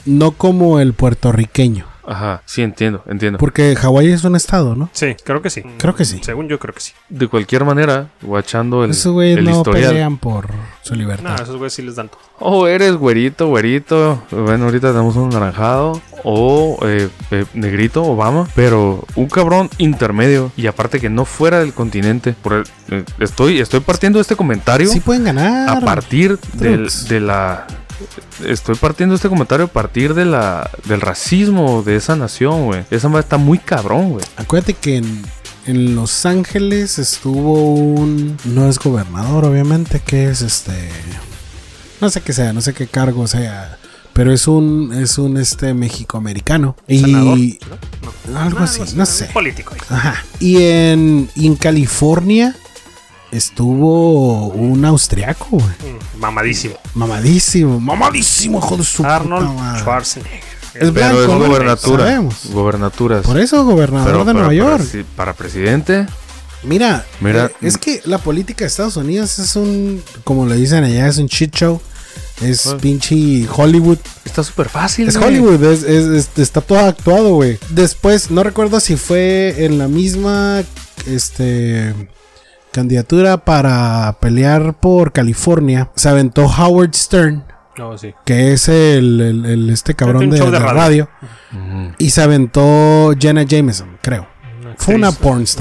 [0.05, 1.85] No como el puertorriqueño.
[2.05, 3.39] Ajá, sí, entiendo, entiendo.
[3.39, 4.89] Porque Hawái es un estado, ¿no?
[4.91, 5.63] Sí, creo que sí.
[5.77, 6.19] Creo que sí.
[6.21, 6.91] Según yo, creo que sí.
[7.09, 9.89] De cualquier manera, guachando el, Esos güeyes no historial.
[9.91, 10.47] pelean por
[10.81, 11.35] su No, libertad.
[11.41, 12.19] esos güeyes sí les dan todo.
[12.39, 14.21] O eres güerito, güerito.
[14.31, 16.01] Bueno, ahorita tenemos un naranjado.
[16.25, 18.47] O eh, eh, negrito, Obama.
[18.55, 20.51] Pero un cabrón intermedio.
[20.57, 22.35] Y aparte que no fuera del continente.
[22.41, 25.69] Por el- eh, estoy, estoy partiendo este comentario sí pueden ganar.
[25.69, 27.65] a partir del- de la.
[28.45, 32.83] Estoy partiendo este comentario a partir de la, del racismo de esa nación, güey.
[32.91, 34.25] Esa madre está muy cabrón, güey.
[34.37, 35.23] Acuérdate que en,
[35.65, 38.37] en Los Ángeles estuvo un...
[38.45, 40.89] No es gobernador, obviamente, que es este...
[42.01, 43.77] No sé qué sea, no sé qué cargo sea.
[44.13, 46.75] Pero es un, es un este mexicoamericano.
[46.87, 47.59] Senador, Y
[48.27, 48.33] ¿no?
[48.33, 48.39] No.
[48.39, 49.25] algo así, no sé.
[49.33, 49.73] Político.
[49.89, 50.23] Ajá.
[50.39, 52.55] Y en, y en California
[53.33, 55.65] estuvo un austriaco, güey.
[55.65, 56.75] Mm, Mamadísimo.
[56.95, 59.79] Mamadísimo, mamadísimo, hijo de su puta Arnold madre.
[59.81, 60.53] Schwarzenegger.
[60.73, 61.39] Es Pero blanco, es ¿no?
[61.39, 62.03] gobernatura.
[62.05, 62.35] Sabemos.
[62.51, 63.25] Gobernaturas.
[63.25, 65.05] Por eso, gobernador Pero- de pero Nueva para York.
[65.15, 66.07] para presidente.
[66.63, 70.83] Mira, Mira, eh, es que la política de Estados Unidos es un, como le dicen
[70.83, 71.81] allá, es un shit show.
[72.41, 72.77] Es Ah.
[72.81, 73.97] pinche Hollywood.
[74.25, 75.07] Está súper fácil.
[75.07, 75.27] Es güey.
[75.29, 77.59] Hollywood, es, es- es- está todo actuado, güey.
[77.69, 80.63] Después, no recuerdo si fue en la misma
[81.05, 81.93] este
[82.73, 85.89] candidatura para pelear por California.
[85.95, 87.45] Se aventó Howard Stern,
[87.77, 88.13] No, sí.
[88.25, 91.09] que es el, el- el- este cabrón de, de de radio.
[91.97, 94.27] Y se aventó Jenna Jameson, creo.
[94.77, 95.55] Fue una actriz,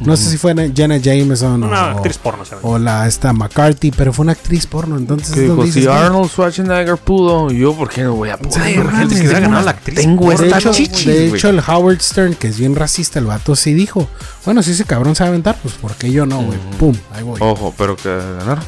[0.00, 2.64] No sé si fue Jenna Jameson Una o, actriz porno, ¿sabes?
[2.64, 4.96] o la esta McCarthy, pero fue una actriz porno.
[4.96, 8.44] Entonces, Que si dices, güey, Arnold Schwarzenegger pudo, yo por qué no voy a Sí,
[8.44, 8.84] poder.
[8.84, 9.96] mames, que ganado la actriz.
[9.96, 13.26] Tengo de esta hecho, chichis, de hecho, el Howard Stern, que es bien racista, el
[13.26, 14.08] vato sí dijo:
[14.44, 16.58] Bueno, si ese cabrón sabe aventar, pues ¿por qué yo no, güey?
[16.78, 17.38] Pum, ahí voy.
[17.42, 18.60] Ojo, pero que ganar.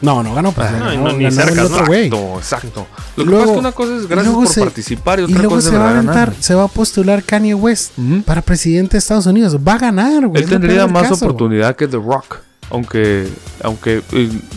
[0.00, 2.06] No, no ganó, pues Ah, no, no, ni cerca, otro güey.
[2.06, 2.86] Exacto, exacto.
[3.16, 5.18] Lo Y que luego- pasa es que una cosa es gracias luego por se- participar
[5.18, 6.42] y Y otra luego cosa se es va a de verdad aventar, ganar.
[6.44, 7.92] se va a postular Kanye West
[8.24, 9.56] para presidente de Estados Unidos.
[9.66, 10.42] Va a ganar, güey.
[10.42, 11.24] Él lo tendría más caso.
[11.26, 12.36] oportunidad que The Rock.
[12.70, 13.26] Aunque,
[13.64, 14.02] aunque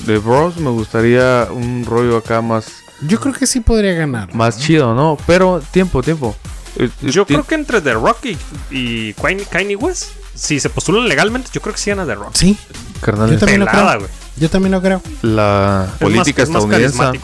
[0.05, 2.65] The Bros me gustaría un rollo acá más,
[3.07, 4.35] Yo creo que sí podría ganar.
[4.35, 5.17] más chido, ¿no?
[5.25, 6.35] Pero tiempo, tiempo.
[6.75, 8.37] Eh, eh, Yo creo que entre The Rock y,
[8.69, 9.13] y
[9.49, 12.31] Kanye, West, si se postulan legalmente, yo creo que sí gana The Rock.
[12.33, 12.57] Sí,
[13.01, 14.09] carnal, yo también lo Pelada, creo.
[14.37, 15.01] Yo también lo creo.
[15.21, 17.19] la política más estadounidense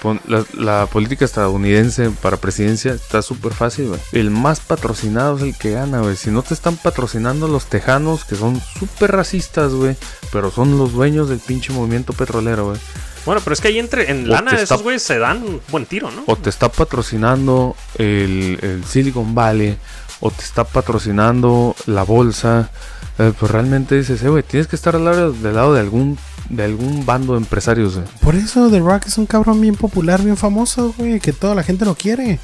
[0.00, 4.00] pon- la, la política estadounidense para presidencia está súper fácil güey.
[4.12, 8.24] el más patrocinado es el que gana güey si no te están patrocinando los tejanos
[8.24, 9.94] que son súper racistas güey
[10.32, 12.80] pero son los dueños del pinche movimiento petrolero güey
[13.26, 16.10] Bueno, pero es que ahí entre en lana esos güeyes se dan un buen tiro,
[16.10, 16.22] ¿no?
[16.26, 19.76] o te está patrocinando el, el Silicon Valley
[20.20, 22.70] o te está patrocinando la bolsa
[23.18, 26.18] eh, pues realmente dices eh, güey tienes que estar al lado, del lado de algún
[26.48, 28.06] de algún bando de empresarios güey.
[28.22, 31.62] Por eso The Rock es un cabrón bien popular, bien famoso, güey, que toda la
[31.62, 32.38] gente lo quiere.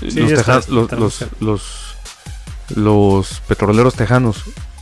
[0.00, 1.62] Sí, los, teja- está- los, está los, los,
[2.74, 4.38] los petroleros tejanos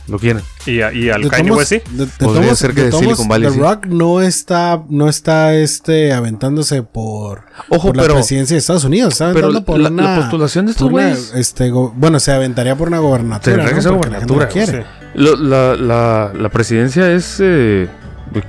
[0.07, 0.43] lo quieren.
[0.65, 1.81] Y, a- y al De Kanye West sí.
[1.91, 3.59] de- de Podría tomos- ser que de Silicon Valley, The sí.
[3.61, 9.13] Rock no está, no está este aventándose por, Ojo, por la presidencia de Estados Unidos.
[9.13, 11.31] Está pero aventando por la, una, la postulación de estos güeyes.
[11.35, 13.57] este, bueno, se aventaría por una gobernatura.
[13.57, 13.63] ¿no?
[13.63, 14.81] la gente lo gobernatura, quiere.
[14.83, 14.87] Sí.
[15.15, 17.37] lo- La, la, la presidencia es.
[17.39, 17.87] Eh,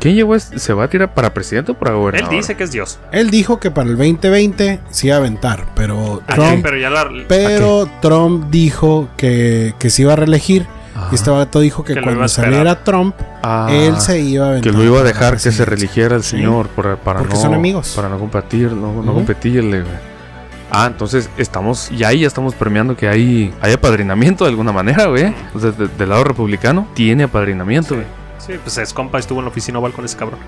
[0.00, 0.38] ¿Quién llegó?
[0.38, 2.30] ¿Se va a tirar para presidente o para Él gobernador?
[2.30, 2.98] dice que es Dios.
[3.12, 6.90] Él dijo que para el 2020 se iba a aventar, pero Ah, Trump, pero ya
[6.90, 7.08] la.
[7.28, 10.66] pero Trump dijo que, que se iba a reelegir.
[10.94, 11.08] Ajá.
[11.10, 14.70] Y este vato dijo que, cuando saliera Trump, Ah, él se iba a aventar.
[14.72, 16.36] Que lo iba a dejar que se religiera el Sí.
[16.36, 17.92] señor para, para Porque no, son amigos.
[17.96, 20.14] Para no competir, no, no competirle, güey.
[20.70, 25.06] Ah, entonces estamos, y ahí ya estamos premiando que hay, hay apadrinamiento de alguna manera,
[25.06, 25.34] güey.
[25.52, 28.06] O sea, de- del lado republicano tiene apadrinamiento, güey.
[28.46, 30.40] Sí, pues es compa, estuvo en la oficina oval con ese cabrón.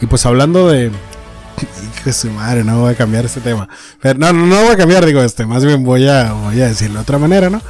[0.00, 0.86] Y pues hablando de.
[0.86, 3.68] Hijo de su madre, no voy a cambiar este tema.
[4.00, 5.44] Pero no, no, no voy a cambiar, digo, este.
[5.46, 7.60] Más bien voy a, voy a decirlo de otra manera, ¿no?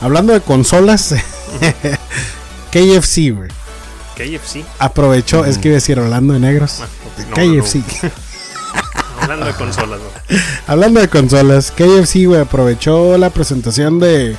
[0.00, 1.14] Hablando de consolas.
[2.72, 3.50] KFC, güey.
[4.16, 4.64] KFC.
[4.78, 6.80] Aprovechó, es que iba a decir hablando de negros.
[6.82, 6.86] Ah,
[7.28, 7.76] no, KFC.
[8.02, 8.10] no.
[9.20, 10.36] Hablando de consolas, ¿no?
[10.66, 14.36] Hablando de consolas, KFC, güey, aprovechó la presentación de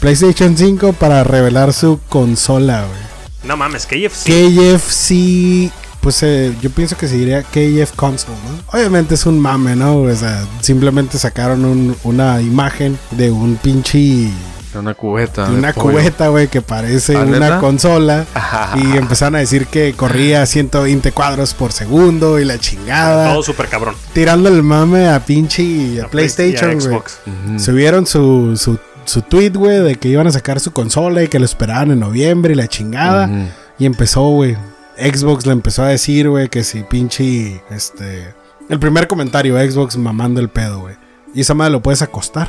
[0.00, 3.11] PlayStation 5 para revelar su consola, güey.
[3.44, 4.26] No mames, KFC.
[4.26, 5.70] KFC,
[6.00, 8.78] pues eh, yo pienso que se diría KF Console, ¿no?
[8.78, 9.98] Obviamente es un mame, ¿no?
[9.98, 14.30] O sea, simplemente sacaron un- una imagen de un pinche.
[14.72, 15.50] De Una cubeta.
[15.50, 15.98] de una pollo.
[15.98, 18.24] cubeta, güey, que parece ¿Ah, una consola.
[18.34, 18.70] Ajá.
[18.78, 23.32] Y empezaron a decir que corría 120 cuadros por segundo y la chingada.
[23.34, 23.94] Todo súper cabrón.
[24.14, 26.80] Tirando el mame a pinche a PlayStation, güey.
[26.86, 27.18] Xbox.
[27.26, 27.58] Ujú.
[27.60, 31.38] Subieron su, su, su tweet, güey, de que iban a sacar su consola y que
[31.38, 33.30] lo esperaban en noviembre y la chingada.
[33.78, 34.56] Y empezó, güey.
[34.96, 37.62] Xbox le empezó a decir, güey, que si pinche.
[37.70, 38.34] Este.
[38.68, 40.96] El primer comentario, Xbox mamando el pedo, güey.
[41.34, 42.48] Y esa madre lo puedes acostar.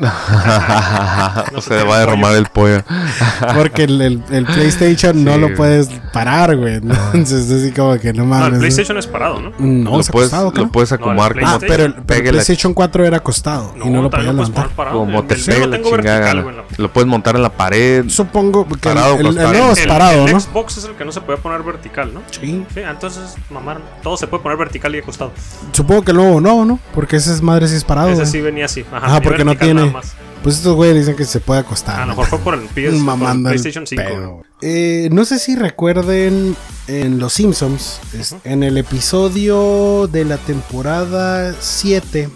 [1.54, 2.82] o se va a derramar el pollo.
[3.54, 5.56] Porque el, el- el PlayStation no Sí, lo güey.
[5.56, 6.74] puedes parar, güey.
[7.12, 8.46] Entonces, así como que no No, mames.
[8.48, 8.58] el ¿no?
[8.60, 9.52] PlayStation es parado, ¿no?
[9.58, 10.72] No, lo, se ha puedes, acostado, ¿qué lo no?
[10.72, 13.88] puedes No, el acomodar como Ah, pero el, pero el PlayStation 4 era acostado y
[13.88, 14.70] no lo podías levantar.
[14.92, 16.34] como El- te el lo la chingada.
[16.34, 18.04] la- Lo puedes montar en la pared.
[18.08, 19.52] Supongo que el, Parado, el, el acostado.
[19.52, 20.40] nuevo es el- parado, el ¿no?
[20.40, 22.22] Xbox es el que no se puede poner vertical, ¿no?
[22.30, 22.64] Sí.
[22.72, 23.82] Sí, entonces, mamaron.
[24.02, 25.32] Todo se puede poner vertical y acostado.
[25.72, 26.78] Supongo que el nuevo no, ¿no?
[26.94, 28.10] Porque ese es madre si es parado.
[28.10, 28.84] Ese sí venía así.
[28.92, 29.87] Ajá, venía porque no tiene.
[29.92, 30.14] Más.
[30.42, 31.96] Pues estos güeyes dicen que se puede acostar.
[31.96, 34.02] A lo mejor fue por el PS, por el PlayStation 5.
[34.02, 34.30] pedo, güey.
[34.30, 34.44] güey.
[34.60, 38.00] Eh, no sé si recuerden en Los Simpsons,
[38.44, 42.28] en el episodio de la temporada 7,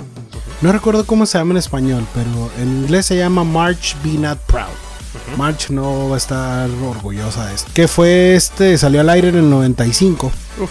[0.60, 4.38] no recuerdo cómo se llama en español, pero en inglés se llama March Be Not
[4.46, 4.91] Proud.
[5.36, 7.70] March no va a estar orgullosa de esto.
[7.74, 10.30] Que fue este, salió al aire en el 95.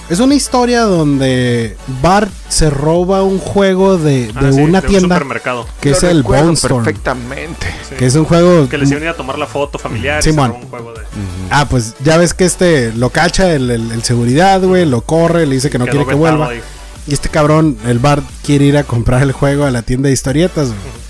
[0.10, 4.88] Es una historia donde Bart se roba un juego de, de Ah, sí, una de
[4.88, 5.66] un tienda supermercado.
[5.82, 6.84] que es el Bone Storm.
[6.84, 7.68] perfectamente.
[7.90, 7.96] Sí.
[7.96, 10.70] Que es un juego Que les iban a ir a tomar la foto familiar un
[10.70, 11.02] juego de.
[11.50, 15.46] Ah, pues ya ves que este lo cacha el, el- el seguridad, güey, lo corre,
[15.48, 16.50] le dice que no quiere que vuelva.
[16.50, 16.62] ahí.
[17.08, 20.14] Y este cabrón, el Bart, quiere ir a comprar el juego a la tienda de
[20.14, 21.01] historietas, güey.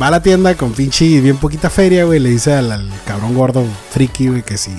[0.00, 3.34] Va a la tienda con pinche bien poquita feria, güey, le dice al, al cabrón
[3.34, 4.70] gordo friki, güey, que si,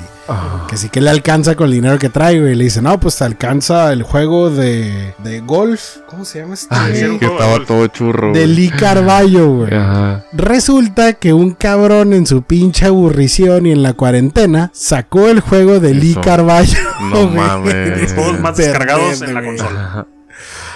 [0.69, 2.53] que sí que le alcanza con el dinero que trae, güey.
[2.53, 5.97] Le dice, no, pues te alcanza el juego de, de golf.
[6.07, 6.67] ¿Cómo se llama este?
[6.69, 8.31] Ay, que estaba todo churro.
[8.31, 8.45] de.
[8.45, 9.73] Lee Carballo, güey.
[9.73, 10.23] Ajá.
[10.33, 15.79] Resulta que un cabrón en su pinche aburrición y en la cuarentena sacó el juego
[15.79, 16.21] de Lee Eso.
[16.21, 16.77] Carballo.
[17.01, 17.35] No güey.
[17.35, 18.13] mames.
[18.13, 20.07] Juegos más descargados en la consola.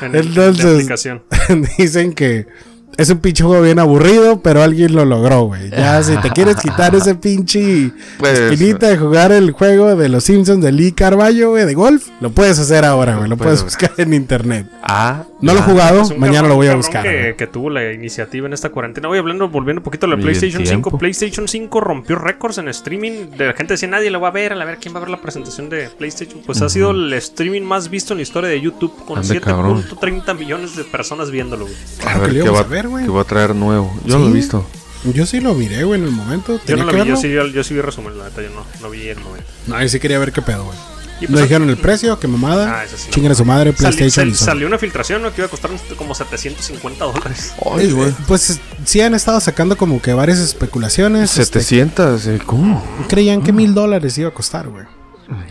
[0.01, 1.23] En el- Entonces- la aplicación.
[1.77, 2.47] Dicen que
[2.97, 5.69] es un pinche juego bien aburrido, pero alguien lo logró, güey.
[5.69, 10.23] Ya, si te quieres quitar ese pinche Pues, espinita de jugar el juego de los
[10.23, 13.29] Simpsons de Lee Carballo, güey, de golf, lo puedes hacer ahora, güey.
[13.29, 13.65] Lo puedes puedo.
[13.65, 14.67] buscar en internet.
[14.83, 17.03] Ah, No lo he ah, jugado, mañana cabrón- lo voy a buscar.
[17.03, 19.07] Que, que tuvo la iniciativa en esta cuarentena.
[19.07, 20.69] Voy hablando, volviendo un poquito a la PlayStation 5.
[20.81, 20.97] tiempo.
[20.99, 23.31] PlayStation 5 rompió récords en streaming.
[23.37, 24.53] De la gente decía, nadie lo va a ver.
[24.53, 26.41] A ver quién va a ver la presentación de PlayStation.
[26.45, 28.93] Pues ha sido el streaming más visto en la historia de YouTube.
[29.07, 29.83] Con Ande, cabrón.
[29.89, 31.65] 7.30 millones de personas viéndolo.
[31.65, 31.75] güey.
[31.75, 33.05] A Claro que ver lo qué íbamos va, a ver, güey.
[33.05, 33.93] qué va a traer nuevo.
[34.05, 34.65] Yo no lo he visto.
[35.03, 36.59] Yo sí lo miré, güey, en el momento.
[36.67, 37.17] Yo no que lo vi, yo verlo.
[37.17, 39.47] sí, yo, yo sí vi resumen, la neta, yo no, no vi el momento.
[39.67, 40.77] No, yo sí quería ver qué pedo, güey.
[41.21, 42.79] Y No pues, dijeron el precio, qué mamada.
[42.79, 43.25] Ah, eso sí.
[43.27, 44.09] A su madre, PlayStation.
[44.11, 44.45] sal- y Sony.
[44.45, 45.29] salió una filtración, ¿no?
[45.31, 47.53] Que iba a costar como 750 dólares.
[47.63, 48.09] Ay, Eh, güey.
[48.09, 51.37] eh, Pues sí han estado sacando como que varias especulaciones.
[51.37, 52.83] este, 700, eh, ¿cómo?
[53.07, 54.85] creían que mil dólares iba a costar, güey.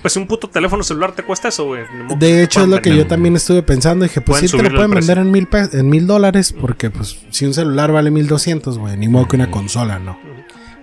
[0.03, 1.83] Pues un puto teléfono celular te cuesta eso, güey.
[2.18, 4.05] De hecho, es lo que yo también estuve pensando.
[4.05, 6.53] Dije, pues sí te lo pueden vender en mil, en mil dólares.
[6.59, 8.97] Porque, pues, si un celular vale mil doscientos, güey.
[8.97, 10.18] Ni modo que una consola, ¿no?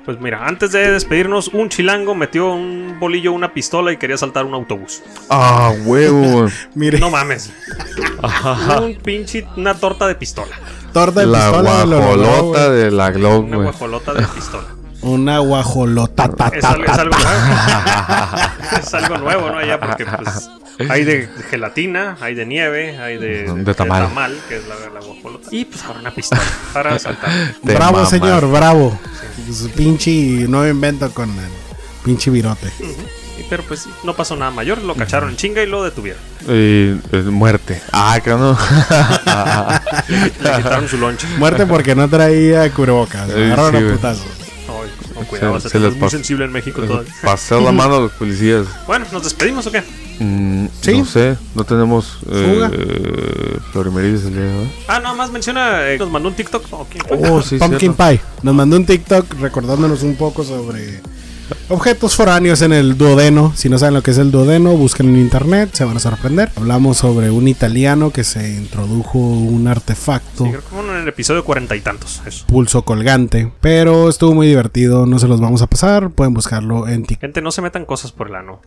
[0.05, 4.45] Pues mira, antes de despedirnos, un chilango metió un bolillo, una pistola y quería saltar
[4.45, 5.03] un autobús.
[5.29, 6.47] Ah, huevo.
[6.75, 7.51] Mire, No mames.
[8.81, 10.55] un pinche, una torta de pistola.
[10.93, 12.79] torta de la pistola guajolota güey.
[12.79, 14.67] de la Glock, Una guajolota de pistola.
[15.07, 16.27] Una guajolota.
[16.29, 18.37] ta, Es, ta, algo, es algo nuevo.
[18.81, 19.57] es algo nuevo, ¿no?
[19.59, 20.49] Allá porque pues
[20.89, 24.37] hay de gelatina, hay de nieve, hay de, De tamal.
[24.47, 25.47] que es la, la guajolota.
[25.51, 26.41] Y pues ahora una pistola
[26.73, 27.29] para saltar.
[27.63, 28.09] Bravo, mamas.
[28.09, 28.99] señor, bravo.
[29.51, 30.11] Su pinche
[30.47, 31.49] nuevo invento con el
[32.03, 32.71] pinche virote.
[32.79, 36.21] Y, pero pues sí, no pasó nada mayor, lo cacharon en chinga y lo detuvieron.
[36.47, 37.81] Eh, eh, muerte.
[37.91, 38.57] Ah, que no.
[40.07, 41.27] Le quitaron su lonche.
[41.37, 43.29] Muerte porque no traía cubrebocas.
[43.29, 43.91] Agarraron sí, a güey.
[43.93, 44.25] putazos.
[45.19, 47.03] No, cuidado, Se- les es muy sensible en México todo.
[47.23, 48.65] Pasó la mano a los policías.
[48.87, 49.83] Bueno, ¿nos despedimos o qué?
[50.19, 50.97] Mm, Sí.
[50.99, 52.71] No sé, no tenemos Fuga.
[52.73, 54.69] eh, florimerides el día de hoy.
[54.87, 56.63] Ah, nada más menciona, eh, nos mandó un TikTok.
[56.71, 57.97] Oh, sí, Pumpkin cierto.
[58.09, 58.21] Pie.
[58.43, 61.01] Nos mandó un TikTok recordándonos un poco sobre
[61.69, 63.53] objetos foráneos en el duodeno.
[63.55, 66.51] Si no saben lo que es el duodeno, busquen en internet, se van a sorprender.
[66.55, 70.45] Hablamos sobre un italiano que se introdujo un artefacto.
[70.45, 72.21] Sí, creo que en el episodio cuarenta y tantos.
[72.25, 72.45] Eso.
[72.47, 77.03] Pulso colgante, pero estuvo muy divertido, no se los vamos a pasar, pueden buscarlo en
[77.03, 77.21] TikTok.
[77.21, 78.61] Gente, no se metan cosas por el ano.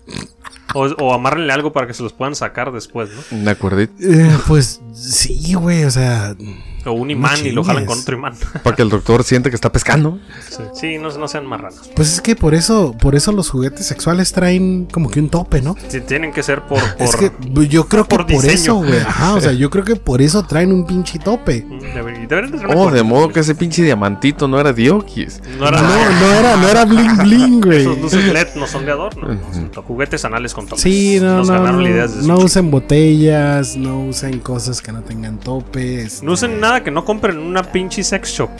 [0.74, 3.38] O, o amárrenle algo para que se los puedan sacar después, ¿no?
[3.38, 3.88] Me acordé.
[4.00, 6.36] Eh, pues sí, güey, o sea,
[6.84, 8.34] O un imán y lo jalan con otro imán.
[8.62, 10.18] Para que el doctor siente que está pescando.
[10.48, 11.90] sí, Sí, no, no sean marranos.
[11.94, 15.60] pues es que por eso, por eso los juguetes sexuales traen como que un tope,
[15.62, 15.74] ¿no?
[15.88, 16.78] Sí, tienen que ser por.
[16.96, 17.30] por Es que
[17.68, 18.52] yo creo que por diseño.
[18.54, 18.98] eso, güey.
[19.00, 21.64] Ajá, o sea, yo creo que por eso traen un pinche tope.
[21.68, 24.72] Mm, deber- deberían de ser una Oh, de modo que ese pinche diamantito no era
[24.72, 25.40] Diokis.
[25.58, 25.88] No era No,
[26.20, 27.80] no era, no era bling bling, güey.
[27.82, 29.28] Esos luces LED no son de adorno.
[29.34, 30.82] no son juguetes anales con topes.
[30.82, 36.22] Sí, no, Nos no, ganaron usen botellas, no usen cosas que no tengan topes.
[36.22, 38.50] No usen nada que no compren en una pinche sex shop.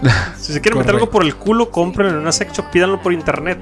[0.38, 3.12] Si se quieren meter algo por el culo, compren en una sex shop, pídanlo por
[3.12, 3.58] internet.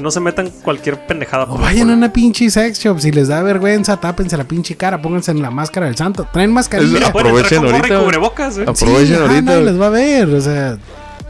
[0.00, 3.12] No se metan cualquier pendejada O por el vayan a una pinche sex shop, si
[3.12, 6.26] les da vergüenza, tápense la pinche cara, pónganse en la máscara del santo.
[6.32, 6.94] Traen mascarilla.
[6.94, 8.00] Mira, Aprovechen ahorita.
[8.00, 8.62] cubrebocas, ¿eh?
[8.66, 9.42] Aprovechen Sí, ahorita.
[9.42, 10.78] nadie les va a ver, o sea,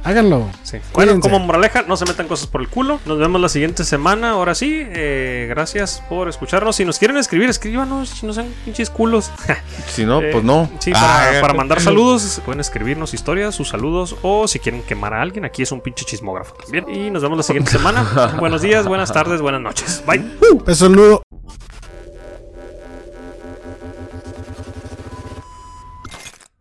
[0.04, 0.48] Háganlo.
[0.64, 0.78] Sí.
[0.94, 2.98] Bueno, como moraleja, no se metan cosas por el culo.
[3.06, 4.30] Nos vemos la siguiente semana.
[4.30, 6.74] Ahora sí, eh, gracias por escucharnos.
[6.76, 8.08] Si nos quieren escribir, escríbanos.
[8.08, 9.30] Si no sean pinches culos.
[9.86, 10.70] Si no, Eh, pues no.
[10.78, 14.16] Sí, para, Ah, para mandar saludos, pueden escribirnos historias, sus saludos.
[14.22, 16.86] O si quieren quemar a alguien, aquí es un pinche chismógrafo también.
[16.88, 18.36] Y nos vemos la siguiente semana.
[18.40, 20.02] Buenos días, buenas tardes, buenas noches.
[20.06, 20.24] Bye.
[20.66, 21.22] Beso el nudo.